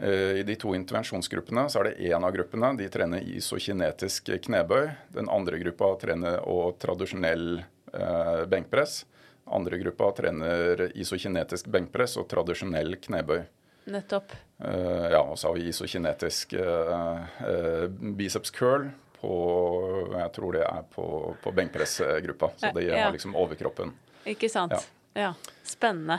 [0.00, 4.90] Eh, I de to intervensjonsgruppene så er det én av gruppene de trener isokinetisk knebøy.
[5.16, 9.04] Den andre gruppa trener og tradisjonell eh, benkpress.
[9.56, 13.46] Andre gruppa trener isokinetisk benkpress og tradisjonell knebøy.
[13.92, 14.34] Nettopp.
[14.58, 17.84] Uh, ja, og så har vi isokinetisk uh, eh,
[18.18, 19.36] biceps curl på
[20.12, 21.06] Jeg tror det er på,
[21.42, 22.50] på benkpressgruppa.
[22.56, 23.06] Så det ja.
[23.06, 23.94] har liksom overkroppen.
[24.26, 24.74] Ikke sant.
[24.76, 24.82] Ja.
[25.16, 25.30] Ja,
[25.64, 26.18] Spennende.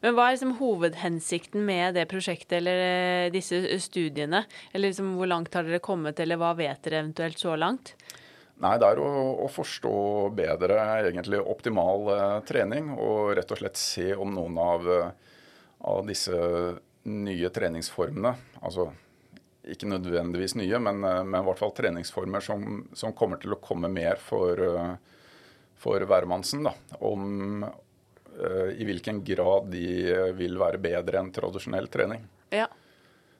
[0.00, 4.40] Men hva er liksom hovedhensikten med det prosjektet eller eh, disse studiene?
[4.72, 7.92] Eller liksom hvor langt har dere kommet, eller hva vet dere eventuelt så langt?
[8.58, 9.10] Nei, Det er å,
[9.44, 9.92] å forstå
[10.34, 14.88] bedre egentlig optimal uh, trening, og rett og slett se om noen av,
[15.92, 16.40] av disse
[17.08, 18.90] nye treningsformene altså
[19.68, 23.60] ikke nødvendigvis nye, men, uh, men i hvert fall treningsformer som, som, kommer til å
[23.62, 24.62] komme mer for,
[25.76, 26.64] for hvermannsen.
[26.64, 26.72] Da,
[27.04, 27.66] om,
[28.38, 32.24] uh, i hvilken grad de eh, vil være bedre enn tradisjonell trening.
[32.54, 32.68] Ja.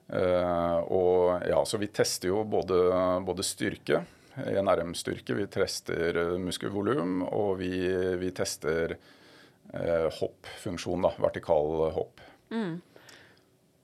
[0.09, 2.79] Uh, og ja, så Vi tester jo både,
[3.27, 4.03] både styrke,
[4.39, 7.73] NRM-styrke, vi tester muskelvolum, og vi,
[8.21, 12.23] vi tester uh, hoppfunksjon, da, vertikal hopp.
[12.55, 12.79] Mm.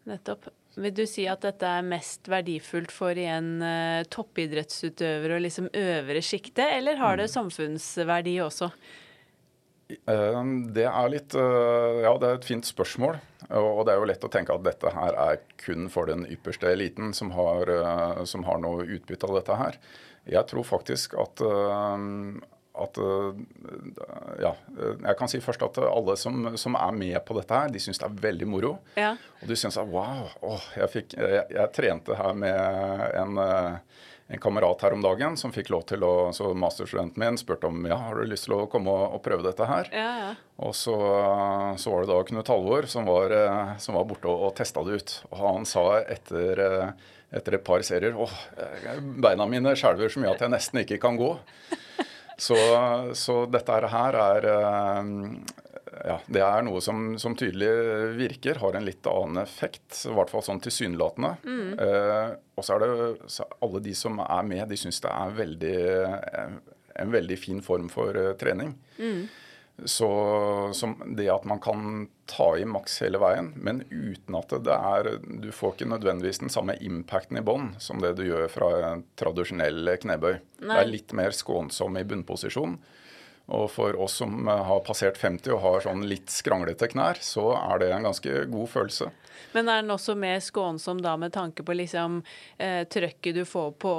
[0.09, 0.51] Nettopp.
[0.77, 6.23] Vil du si at dette er mest verdifullt for en uh, toppidrettsutøver og liksom øvre
[6.25, 7.35] sjiktet, eller har det mm.
[7.37, 8.69] samfunnsverdi også?
[10.09, 10.41] Uh,
[10.75, 13.21] det er litt uh, Ja, det er et fint spørsmål.
[13.55, 16.71] Og det er jo lett å tenke at dette her er kun for den ypperste
[16.73, 17.69] eliten som har,
[18.25, 19.77] som har noe utbytte av dette her.
[20.33, 21.43] Jeg tror faktisk at,
[22.75, 23.43] at eh,
[24.43, 27.83] Ja, jeg kan si først at alle som, som er med på dette her, de
[27.83, 28.77] syns det er veldig moro.
[28.99, 29.15] Ja.
[29.43, 34.03] Og de syns at wow, åh, jeg, fikk, jeg, jeg, trente her med en, eh,
[34.27, 37.87] en, kamerat her om dagen som fikk lov til å Så masterstudenten min spurte om
[37.87, 39.91] ja, har du lyst til å komme og, og prøve dette her.
[39.95, 40.31] Ja, ja.
[40.67, 40.97] Og så,
[41.79, 44.83] så, var det da Knut Halvor som var, eh, som var borte og, og testa
[44.87, 45.19] det ut.
[45.31, 46.65] Og han sa etter
[47.35, 48.35] etter et par serier åh,
[49.19, 51.33] beina mine skjelver så mye at jeg nesten ikke kan gå.
[52.41, 52.57] Så,
[53.15, 55.13] så dette her er eh,
[56.05, 57.71] ja, det er noe som, som, tydelig
[58.19, 60.03] virker, har en litt annen effekt.
[60.09, 61.33] I hvert fall sånn tilsynelatende.
[61.45, 61.71] Mm.
[61.87, 65.39] Eh, og så er det så alle de som er med, de syns det er
[65.39, 65.79] veldig,
[67.03, 68.75] en veldig fin form for uh, trening.
[68.99, 69.25] Mm.
[69.85, 70.09] Så
[71.19, 75.09] det at man kan ta i maks hele veien, men uten at det er
[75.43, 78.69] Du får ikke nødvendigvis den samme impacten i bånn som det du gjør fra
[79.19, 80.37] tradisjonell knebøy.
[80.63, 80.69] Nei.
[80.69, 82.79] Det er litt mer skånsom i bunnposisjon.
[83.53, 87.83] Og for oss som har passert 50 og har sånn litt skranglete knær, så er
[87.83, 89.11] det en ganske god følelse.
[89.53, 92.23] Men er den også mer skånsom da med tanke på liksom
[92.57, 93.93] eh, trøkket du får på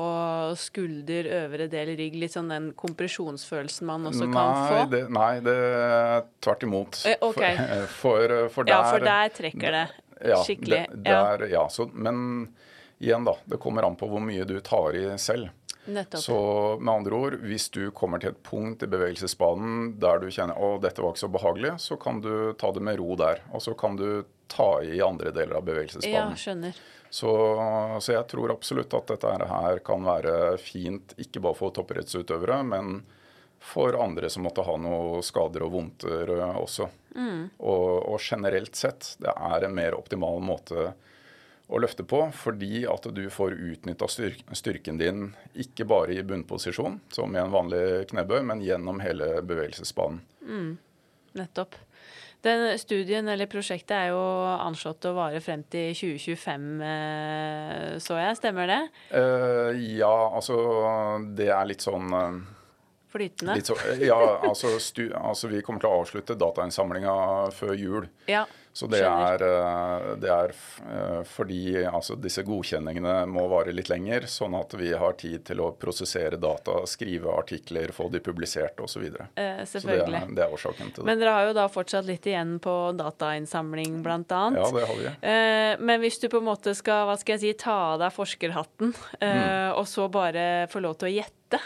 [0.59, 4.81] skulder, øvre del rygg, litt sånn den kompresjonsfølelsen man også nei, kan få?
[4.91, 7.03] Det, nei, det er tvert imot.
[7.05, 7.61] Eh, okay.
[7.85, 9.85] for, for, for, der, Ja, for der trekker det
[10.25, 10.85] ja, skikkelig.
[10.91, 11.69] Det, der, ja.
[11.69, 12.55] Så, men
[12.97, 13.37] igjen, da.
[13.45, 15.51] Det kommer an på hvor mye du tar i selv.
[15.85, 16.21] Nettopp.
[16.21, 16.37] Så
[16.81, 20.75] med andre ord, hvis du kommer til et punkt i bevegelsesbanen der du kjenner å,
[20.81, 23.43] dette var ikke så behagelig, så kan du ta det med ro der.
[23.53, 26.33] Og så kan du ta i andre deler av bevegelsesbanen.
[26.33, 26.79] Ja, skjønner.
[27.09, 27.31] Så,
[28.01, 32.97] så jeg tror absolutt at dette her kan være fint, ikke bare for toppidrettsutøvere, men
[33.65, 36.89] for andre som måtte ha noe skader og vondter også.
[37.15, 37.47] Mm.
[37.63, 40.91] Og, og generelt sett, det er en mer optimal måte
[41.67, 47.33] å løfte på, fordi at du får utnytta styrken din ikke bare i bunnposisjon, som
[47.33, 50.21] i en vanlig knebøy, men gjennom hele bevegelsesbanen.
[50.45, 50.71] Mm,
[51.41, 51.77] nettopp.
[52.45, 54.21] Den studien eller prosjektet er jo
[54.61, 58.35] anslått å vare frem til 2025, eh, så jeg.
[58.37, 58.81] Stemmer det?
[59.09, 60.59] Uh, ja, altså
[61.33, 62.37] det er litt sånn uh,
[63.15, 63.55] Flytende?
[63.55, 67.15] Litt så, ja, altså, stu, altså, vi kommer til å avslutte datainnsamlinga
[67.55, 68.07] før jul.
[68.27, 68.43] Ja.
[68.75, 70.51] Så det er, eh, det er,
[70.91, 75.61] eh, fordi altså, disse godkjenningene må vare litt lenger, sånn at vi har tid til
[75.63, 79.05] å prosessere data, skrive artikler, få de publisert osv.
[79.07, 81.07] Eh, så det er, det er årsaken til det.
[81.07, 84.19] Men dere har jo da fortsatt litt igjen på datainnsamling, bl.a.
[84.27, 85.07] Ja, det har vi.
[85.07, 88.11] Eh, men hvis du på en måte skal hva skal jeg si, ta av deg
[88.11, 89.79] forskerhatten, eh, mm.
[89.79, 91.63] og så bare få lov til å gjette,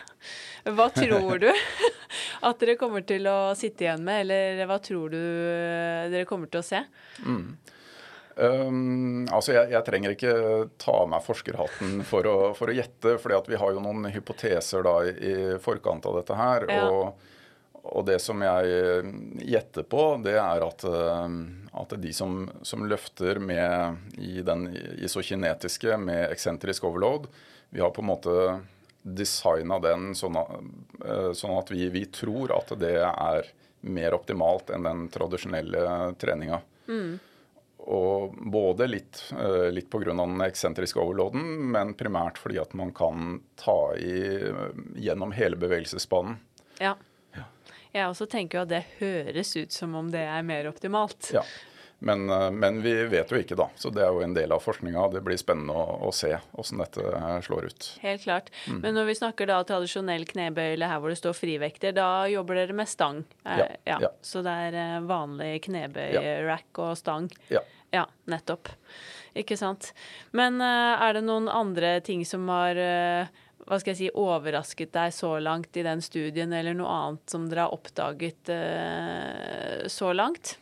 [0.78, 1.49] hva tror du
[2.47, 5.20] at dere kommer til å sitte igjen med, eller hva tror du
[6.13, 6.84] dere kommer til å se?
[7.26, 7.57] Mm.
[8.39, 10.34] Um, altså jeg, jeg, trenger ikke
[10.80, 14.86] ta av meg forskerhatten for å, for å gjette, for vi har jo noen hypoteser
[14.86, 16.67] da i, forkant av dette her.
[16.72, 16.86] Ja.
[16.88, 17.26] Og,
[17.82, 19.11] og, det som jeg
[19.43, 20.88] gjetter på, det er at,
[21.84, 24.70] at de som, som, løfter med i den
[25.03, 27.28] isokinetiske med eksentrisk overload,
[27.76, 28.36] vi har på en måte
[29.02, 30.52] designa den sånn at,
[31.06, 33.50] eh, sånn at vi, vi, tror at det er
[33.82, 36.62] mer optimalt enn den tradisjonelle treninga.
[36.89, 37.20] Mm.
[37.89, 40.12] Og både litt, eh, litt pga.
[40.12, 44.52] den eksentriske overloaden, men primært fordi at man kan ta i
[44.95, 46.38] gjennom hele bevegelsesbanen.
[46.80, 46.95] Ja.
[47.36, 47.47] ja.
[47.93, 51.32] Jeg også tenker jo at det høres ut som om det er mer optimalt.
[51.34, 51.45] Ja.
[52.00, 53.68] Men, eh, men, vi vet jo ikke, da.
[53.76, 55.08] Så det er jo en del av forskninga.
[55.14, 57.89] Det blir spennende å, å se hvordan dette slår ut.
[58.04, 58.52] Helt klart.
[58.68, 58.80] Mm.
[58.86, 62.78] Men når vi snakker da tradisjonell knebøyle her hvor det står frivekter, da jobber dere
[62.78, 63.26] med stang?
[63.43, 63.68] Ja.
[63.84, 64.00] ja.
[64.08, 64.14] ja.
[64.24, 66.39] Så det er eh, vanlig knebøy, ja.
[66.47, 67.28] rack og stang?
[67.52, 67.66] Ja.
[67.91, 68.70] Ja, nettopp.
[69.38, 69.91] Ikke sant.
[70.36, 74.93] Men uh, er det noen andre ting som har uh, hva skal jeg si, overrasket
[74.93, 80.14] deg så langt i den studien, eller noe annet som dere har oppdaget uh, så
[80.14, 80.56] langt?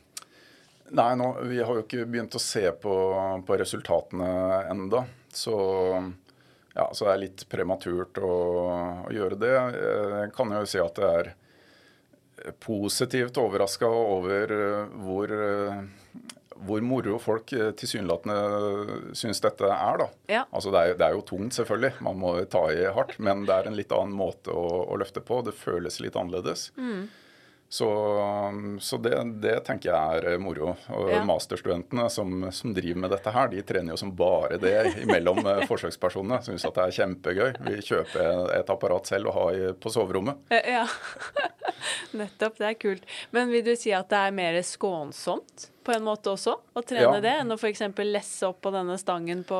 [0.89, 2.93] Nei, nå, vi har jo ikke begynt å se på,
[3.47, 4.29] på resultatene
[4.71, 5.03] enda.
[5.33, 5.57] Så,
[6.75, 8.31] ja, så det er litt prematurt å,
[9.03, 9.53] å, gjøre det.
[10.21, 11.33] Jeg kan jo si at det er
[12.63, 14.53] positivt overraska over
[15.03, 15.33] hvor,
[16.69, 20.03] hvor moro folk tilsynelatende syns dette er.
[20.05, 20.09] da.
[20.31, 20.45] Ja.
[20.51, 21.97] Altså det er, det er, jo tungt, selvfølgelig.
[22.07, 23.17] Man må ta i hardt.
[23.19, 25.43] Men det er en litt annen måte å, å løfte på.
[25.43, 26.69] Det føles litt annerledes.
[26.79, 27.09] Mm.
[27.70, 27.88] Så,
[28.80, 30.72] så det, det, tenker jeg er moro.
[30.95, 31.20] Og ja.
[31.28, 34.76] masterstudentene som, som, driver med dette her, de trener jo som bare det
[35.11, 36.39] mellom eh, forsøkspersonene.
[36.45, 37.49] Syns at det er kjempegøy.
[37.68, 40.39] Vi kjøper et apparat selv og har på soverommet.
[40.53, 40.86] Ja,
[42.20, 42.55] nettopp.
[42.57, 43.09] Det er kult.
[43.36, 45.72] Men vil du si at det er mer skånsomt?
[45.88, 47.21] På en måte også, å trene ja.
[47.23, 47.79] det, enn å f.eks.
[48.03, 49.59] lesse opp på denne stangen på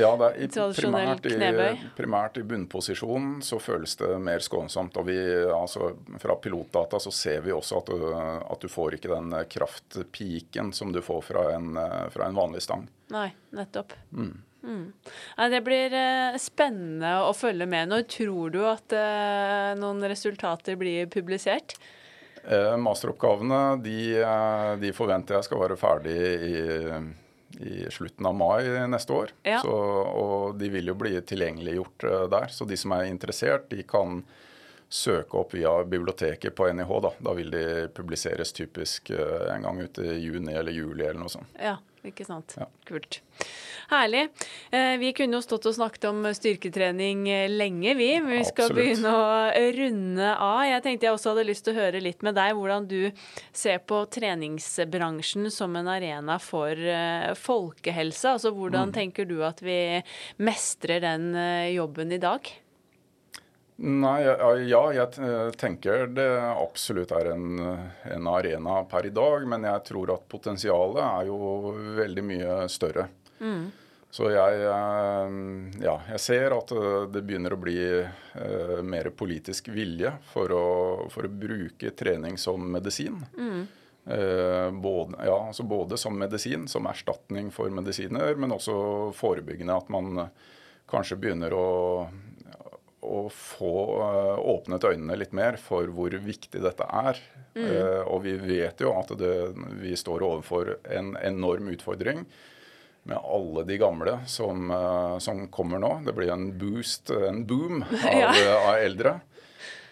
[0.00, 1.72] ja, i, tradisjonell primært knebøy?
[1.74, 4.96] I, primært i bunnposisjon så føles det mer skånsomt.
[4.96, 5.18] og vi,
[5.52, 5.90] altså
[6.22, 10.94] Fra pilotdata så ser vi også at du, at du får ikke den kraftpiken som
[10.96, 11.76] du får fra en,
[12.14, 12.88] fra en vanlig stang.
[13.12, 13.28] Nei,
[13.58, 13.92] nettopp.
[14.16, 14.32] Mm.
[14.66, 14.88] Mm.
[15.52, 17.92] Det blir uh, spennende å følge med.
[17.92, 18.96] Når tror du at
[19.76, 21.76] noen resultater blir publisert?
[22.48, 26.14] Eh, masteroppgavene de, eh, de, forventer jeg skal være ferdig
[26.46, 26.60] i,
[27.58, 29.32] i slutten av mai neste år.
[29.42, 29.58] Ja.
[29.64, 32.52] Så, og de vil jo bli tilgjengeliggjort eh, der.
[32.54, 34.20] Så de som er interessert, de kan
[34.86, 36.92] søke opp via biblioteket på NIH.
[37.02, 37.64] Da, da vil de
[37.96, 41.50] publiseres typisk en gang ute i juni eller juli eller noe sånt.
[41.58, 41.74] Ja,
[42.06, 42.54] ikke sant.
[42.60, 42.68] Ja.
[42.86, 43.18] Kult.
[43.88, 44.28] Herlig.
[44.70, 48.08] Eh, vi kunne jo stått og snakket om styrketrening eh, lenge, vi.
[48.18, 48.80] Men vi skal Absolutt.
[48.80, 50.62] begynne å runde av.
[50.66, 53.00] Jeg tenkte jeg også hadde lyst til å høre litt med deg hvordan du
[53.54, 58.32] ser på treningsbransjen som en arena for eh, folkehelse.
[58.34, 58.94] Altså hvordan mm.
[58.96, 59.80] tenker du at vi
[60.42, 61.28] mestrer den
[61.70, 62.50] jobben i dag?
[63.76, 64.22] Nei,
[64.66, 67.60] ja, jeg tenker det absolutt er en,
[68.08, 69.46] en, arena per i dag.
[69.46, 71.38] Men jeg tror at potensialet er jo
[72.00, 73.06] veldig mye større.
[73.40, 73.66] Mm.
[74.16, 75.32] Så jeg, eh,
[75.82, 80.68] ja, jeg ser at eh, det begynner å bli eh, mer politisk vilje for å,
[81.12, 83.18] for å, bruke trening som medisin.
[83.36, 83.66] Mm.
[84.06, 88.76] Eh, både, ja, altså både, som medisin, som erstatning for medisiner, men også
[89.18, 89.76] forebyggende.
[89.76, 90.28] At man
[90.88, 91.68] kanskje begynner å,
[93.02, 93.76] å få
[94.56, 97.20] åpnet øynene litt mer for hvor viktig dette er.
[97.56, 97.64] Mm.
[97.66, 99.34] Eh, og vi vet jo at det,
[99.80, 102.24] vi står overfor en enorm utfordring
[103.06, 105.92] med alle de gamle som, uh, som, kommer nå.
[106.06, 108.58] Det blir en boost, en boom, av, ja.
[108.58, 109.18] av eldre.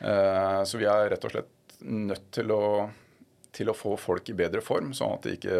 [0.02, 2.64] Uh, så vi er rett og slett nødt til å,
[3.54, 5.58] til å, få folk i bedre form, sånn at de ikke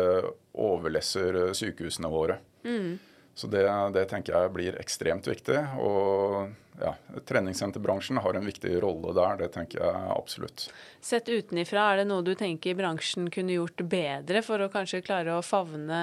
[0.65, 2.41] overlesser sykehusene våre.
[2.65, 2.97] Mm.
[3.35, 5.59] Så det, det, tenker jeg blir ekstremt viktig.
[5.83, 6.95] Og ja,
[7.27, 10.67] treningssenterbransjen har en viktig rolle der, det tenker jeg absolutt.
[11.01, 15.37] Sett utenifra, er det noe du tenker bransjen kunne gjort bedre for å kanskje klare
[15.37, 16.01] å favne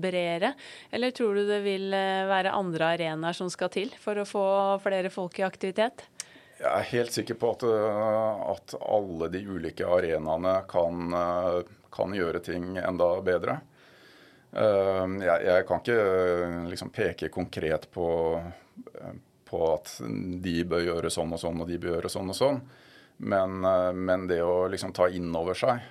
[0.00, 0.54] bredere?
[0.90, 4.46] Eller tror du det vil eh, være andre arenaer som skal til for å få
[4.84, 6.06] flere folk i aktivitet?
[6.54, 11.60] Jeg er helt sikker på at, eh, at alle de ulike arenaene kan, eh,
[11.92, 13.60] kan gjøre ting enda bedre.
[14.54, 18.04] Jeg, jeg kan ikke liksom peke konkret på,
[19.54, 19.94] på, at
[20.44, 22.58] de bør gjøre sånn og sånn, og de bør gjøre sånn og sånn.
[23.30, 25.84] Men, eh, men det å liksom ta inn over seg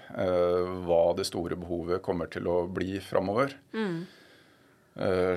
[0.84, 3.56] hva det store behovet kommer til å bli framover.
[3.74, 4.04] Mm.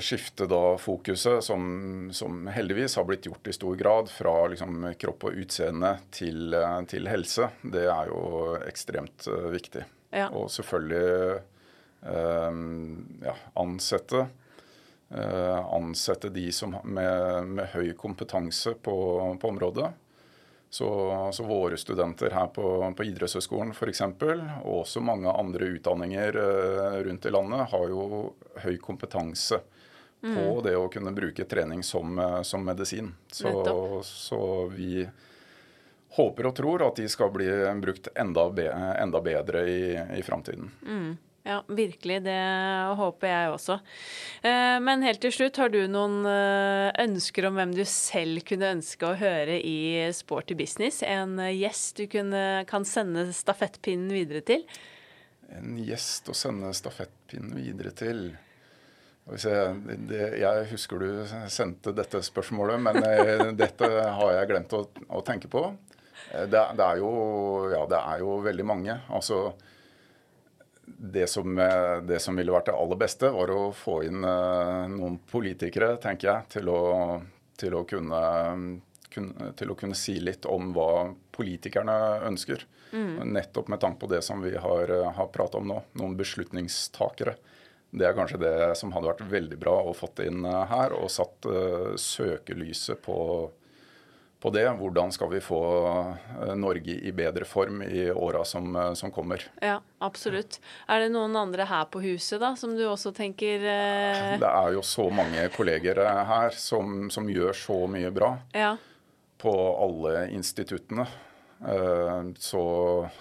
[0.04, 5.24] skifte da fokuset, som, som, heldigvis har blitt gjort i stor grad, fra liksom kropp
[5.30, 6.52] og utseende til,
[6.92, 9.24] til helse, det er jo ekstremt
[9.54, 9.86] viktig.
[10.12, 10.28] Ja.
[10.28, 11.40] Og selvfølgelig
[12.06, 14.26] Ehm, ja, ansette.
[15.08, 18.96] Eh, ansette de som med, med høy kompetanse på,
[19.40, 19.90] på området.
[20.70, 20.88] Så,
[21.32, 27.26] så, våre studenter her på, på idrettshøyskolen f.eks., og også mange andre utdanninger eh, rundt
[27.26, 28.32] i landet, har jo
[28.64, 29.60] høy kompetanse
[30.20, 30.34] mm.
[30.34, 33.14] på det å kunne bruke trening som, eh, som medisin.
[33.30, 33.54] Så,
[34.02, 34.40] så,
[34.74, 35.06] vi
[36.18, 37.46] håper og tror at de skal bli
[37.78, 38.66] brukt enda, be,
[38.98, 39.80] enda bedre i,
[40.18, 40.74] i framtiden.
[40.82, 41.16] Mm.
[41.46, 42.20] Ja, virkelig.
[42.26, 42.38] Det
[42.98, 43.78] håper jeg også.
[44.42, 48.72] Eh, men helt til slutt, har du noen eh, ønsker om hvem du selv kunne
[48.74, 51.04] ønske å høre i Sporty business?
[51.06, 54.66] En gjest du kunne, kan sende stafettpinnen videre til?
[55.54, 58.26] En gjest å sende stafettpinnen videre til
[59.34, 61.08] jeg, det, jeg husker du
[61.50, 65.66] sendte dette spørsmålet, men eh, dette har jeg glemt å, å tenke på.
[66.30, 67.10] Det, det, er jo,
[67.72, 68.94] ja, det er jo veldig mange.
[69.12, 69.50] Altså,
[70.86, 74.86] det som, eh, det som, ville vært det aller beste, var å få inn uh,
[74.90, 76.80] noen politikere, tenker jeg, til å,
[77.58, 78.20] til å kunne,
[79.12, 81.96] kunne, til å kunne si litt om hva politikerne
[82.30, 82.64] ønsker.
[82.92, 83.18] Mm.
[83.34, 85.82] Nettopp med tanke på det som vi har, eh, har prata om nå.
[85.98, 87.34] Noen beslutningstakere.
[87.96, 91.46] Det er kanskje det som hadde vært veldig bra å fått inn her, og satt
[91.48, 93.16] uh, søkelyset på
[94.46, 94.68] på det.
[94.78, 95.60] Hvordan skal vi få
[96.42, 99.42] eh, Norge i bedre form i åra som, eh, som, kommer.
[99.60, 100.60] Ja, absolutt.
[100.86, 104.36] Er det noen andre her på huset da, som du også tenker eh...
[104.38, 108.76] Det er jo så mange kolleger eh, her som, som gjør så mye bra ja.
[109.42, 111.08] på alle instituttene.
[112.36, 112.62] Så,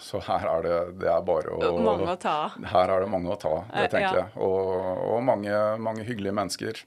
[0.04, 2.58] så, her er det, det er bare å Mange å ta av.
[2.68, 4.26] Her er det mange å ta, det tenker ja.
[4.26, 4.42] jeg.
[4.44, 4.74] Og,
[5.16, 6.82] og mange, mange hyggelige mennesker.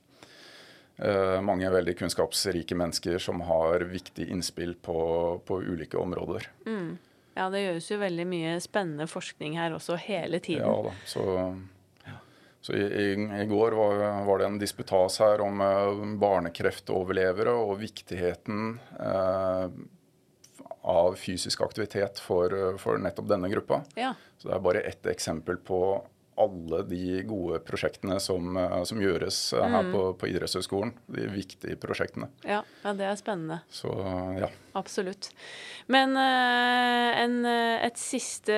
[0.98, 4.98] Eh, mange veldig kunnskapsrike mennesker som har viktige innspill på,
[5.46, 6.48] på ulike områder.
[7.38, 10.66] Ja, det gjøres jo veldig mye spennende forskning her også hele tiden.
[10.66, 11.26] Ja da, så,
[12.60, 17.76] så i, i, i går var, var det en disputas her om eh, barnekreftoverlevere og
[17.84, 19.78] viktigheten eh,
[20.82, 22.50] av fysisk aktivitet for,
[22.82, 23.84] for nettopp denne gruppa.
[23.94, 24.16] Ja.
[24.38, 25.80] Så det er bare ett eksempel på
[26.38, 29.72] alle de gode prosjektene som, eh, som gjøres eh, Mm.
[29.74, 30.92] her på, på idrettshøyskolen.
[31.08, 32.28] De viktige prosjektene.
[32.44, 33.60] Ja, ja, det er spennende.
[33.70, 33.90] Så
[34.38, 34.48] ja.
[34.78, 35.32] Absolutt.
[35.90, 38.56] Men eh, en, eh, et siste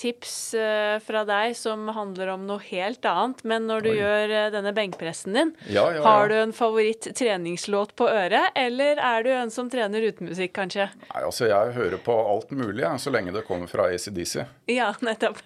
[0.00, 3.42] tips eh, fra deg som handler om noe helt annet.
[3.48, 3.96] Men når du Oi.
[3.98, 6.02] gjør denne benkpressen din, Ja, ja, ja.
[6.06, 8.50] har du en favoritt-treningslåt på øret?
[8.56, 10.88] Eller er du en som trener uten musikk, kanskje?
[11.12, 14.46] Nei, altså jeg hører på alt mulig, så lenge det kommer fra ACDC.
[14.72, 15.42] Ja, nettopp.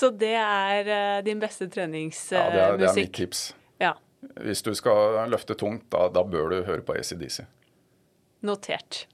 [0.00, 2.38] Så det er din beste treningsmusikk?
[2.40, 3.50] Ja, det er, det er mitt tips.
[3.82, 3.92] Ja,
[4.40, 7.42] Hvis du skal løfte tungt, da, da bør du høre på ACDC.
[8.46, 9.06] Notert.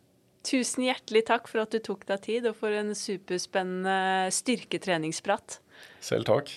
[0.49, 5.61] Tusen hjertelig takk for at du tok deg tid, og for en superspennende styrketreningsprat.
[6.05, 6.53] Selv takk.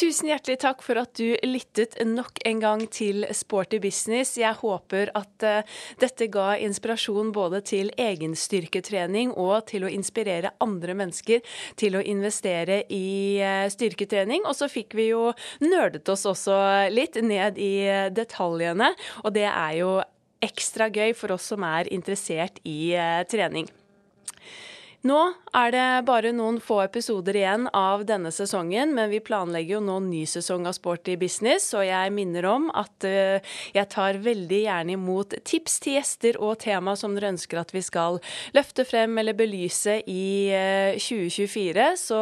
[0.00, 4.36] Tusen hjertelig takk for at du lyttet nok en gang til Sporty business.
[4.38, 5.66] Jeg håper at eh,
[6.00, 11.42] dette ga inspirasjon både til egenstyrketrening og til å inspirere andre mennesker
[11.80, 14.46] til å investere i eh, styrketrening.
[14.46, 15.34] Og så fikk vi jo
[15.66, 16.56] nerdet oss også
[16.94, 18.94] litt ned i eh, detaljene,
[19.24, 19.92] og det er jo
[20.44, 23.68] ekstra gøy for oss som er interessert i eh, trening.
[25.00, 25.16] Nå
[25.56, 29.94] er det bare noen få episoder igjen av denne sesongen, men vi planlegger jo nå
[30.04, 33.40] ny sesong av Sporty business, og jeg minner om at eh,
[33.72, 37.80] jeg tar veldig gjerne imot tips til gjester og tema som dere ønsker at vi
[37.86, 38.20] skal
[38.52, 41.88] løfte frem eller belyse i eh, 2024.
[42.04, 42.20] Så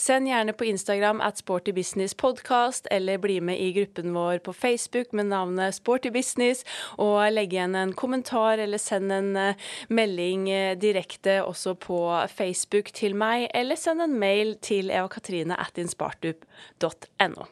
[0.00, 4.56] send gjerne på Instagram at Sporty Business Podcast, eller bli med i gruppen vår på
[4.56, 6.64] Facebook med navnet Sporty Business,
[6.96, 12.92] og legg igjen en kommentar eller send en eh, melding eh, direkte også på Facebook
[12.96, 17.50] til meg, eller send en mail til evakatrine at inspartup.no.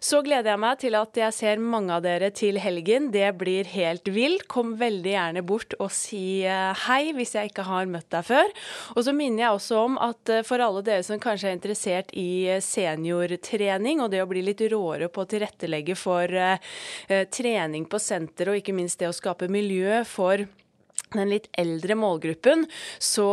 [0.00, 3.10] Så gleder jeg meg til at jeg ser mange av dere til helgen.
[3.14, 4.46] Det blir helt vilt.
[4.50, 8.54] Kom veldig gjerne bort og si eh, hei hvis jeg ikke har møtt deg før.
[8.96, 12.14] Og så minner jeg også om at eh, for alle dere som kanskje er interessert
[12.18, 16.28] i eh, seniortrening, og det å bli litt råere på å tilrettelegge for
[17.34, 20.44] trening på senter, og ikke minst det å skape miljø for
[21.18, 22.66] den litt eldre målgruppen,
[23.02, 23.28] så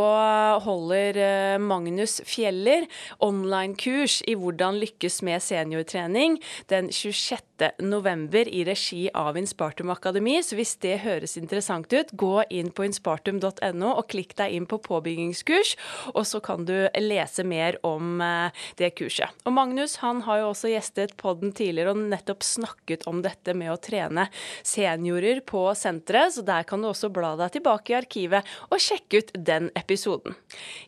[0.63, 2.87] holder eh, Magnus Fjeller
[3.23, 6.37] online-kurs i hvordan lykkes med seniortrening
[6.71, 7.43] den 26.
[7.81, 10.37] november i regi av Inspartum Akademi.
[10.45, 14.79] Så hvis det høres interessant ut, gå inn på inspartum.no og klikk deg inn på
[14.83, 15.75] påbyggingskurs,
[16.13, 19.33] og så kan du lese mer om eh, det kurset.
[19.45, 23.73] Og Magnus han har jo også gjestet podden tidligere og nettopp snakket om dette med
[23.73, 24.27] å trene
[24.65, 29.21] seniorer på senteret, så der kan du også bla deg tilbake i arkivet og sjekke
[29.21, 30.35] ut den episoden.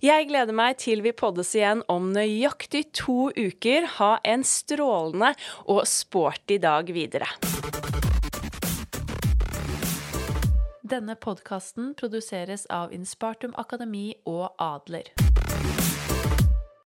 [0.01, 3.87] Jeg gleder meg til vi poddes igjen om nøyaktig to uker.
[3.99, 5.33] Ha en strålende
[5.67, 7.27] og sporty dag videre.
[10.89, 15.11] Denne podkasten produseres av Inspartum Akademi og Adler.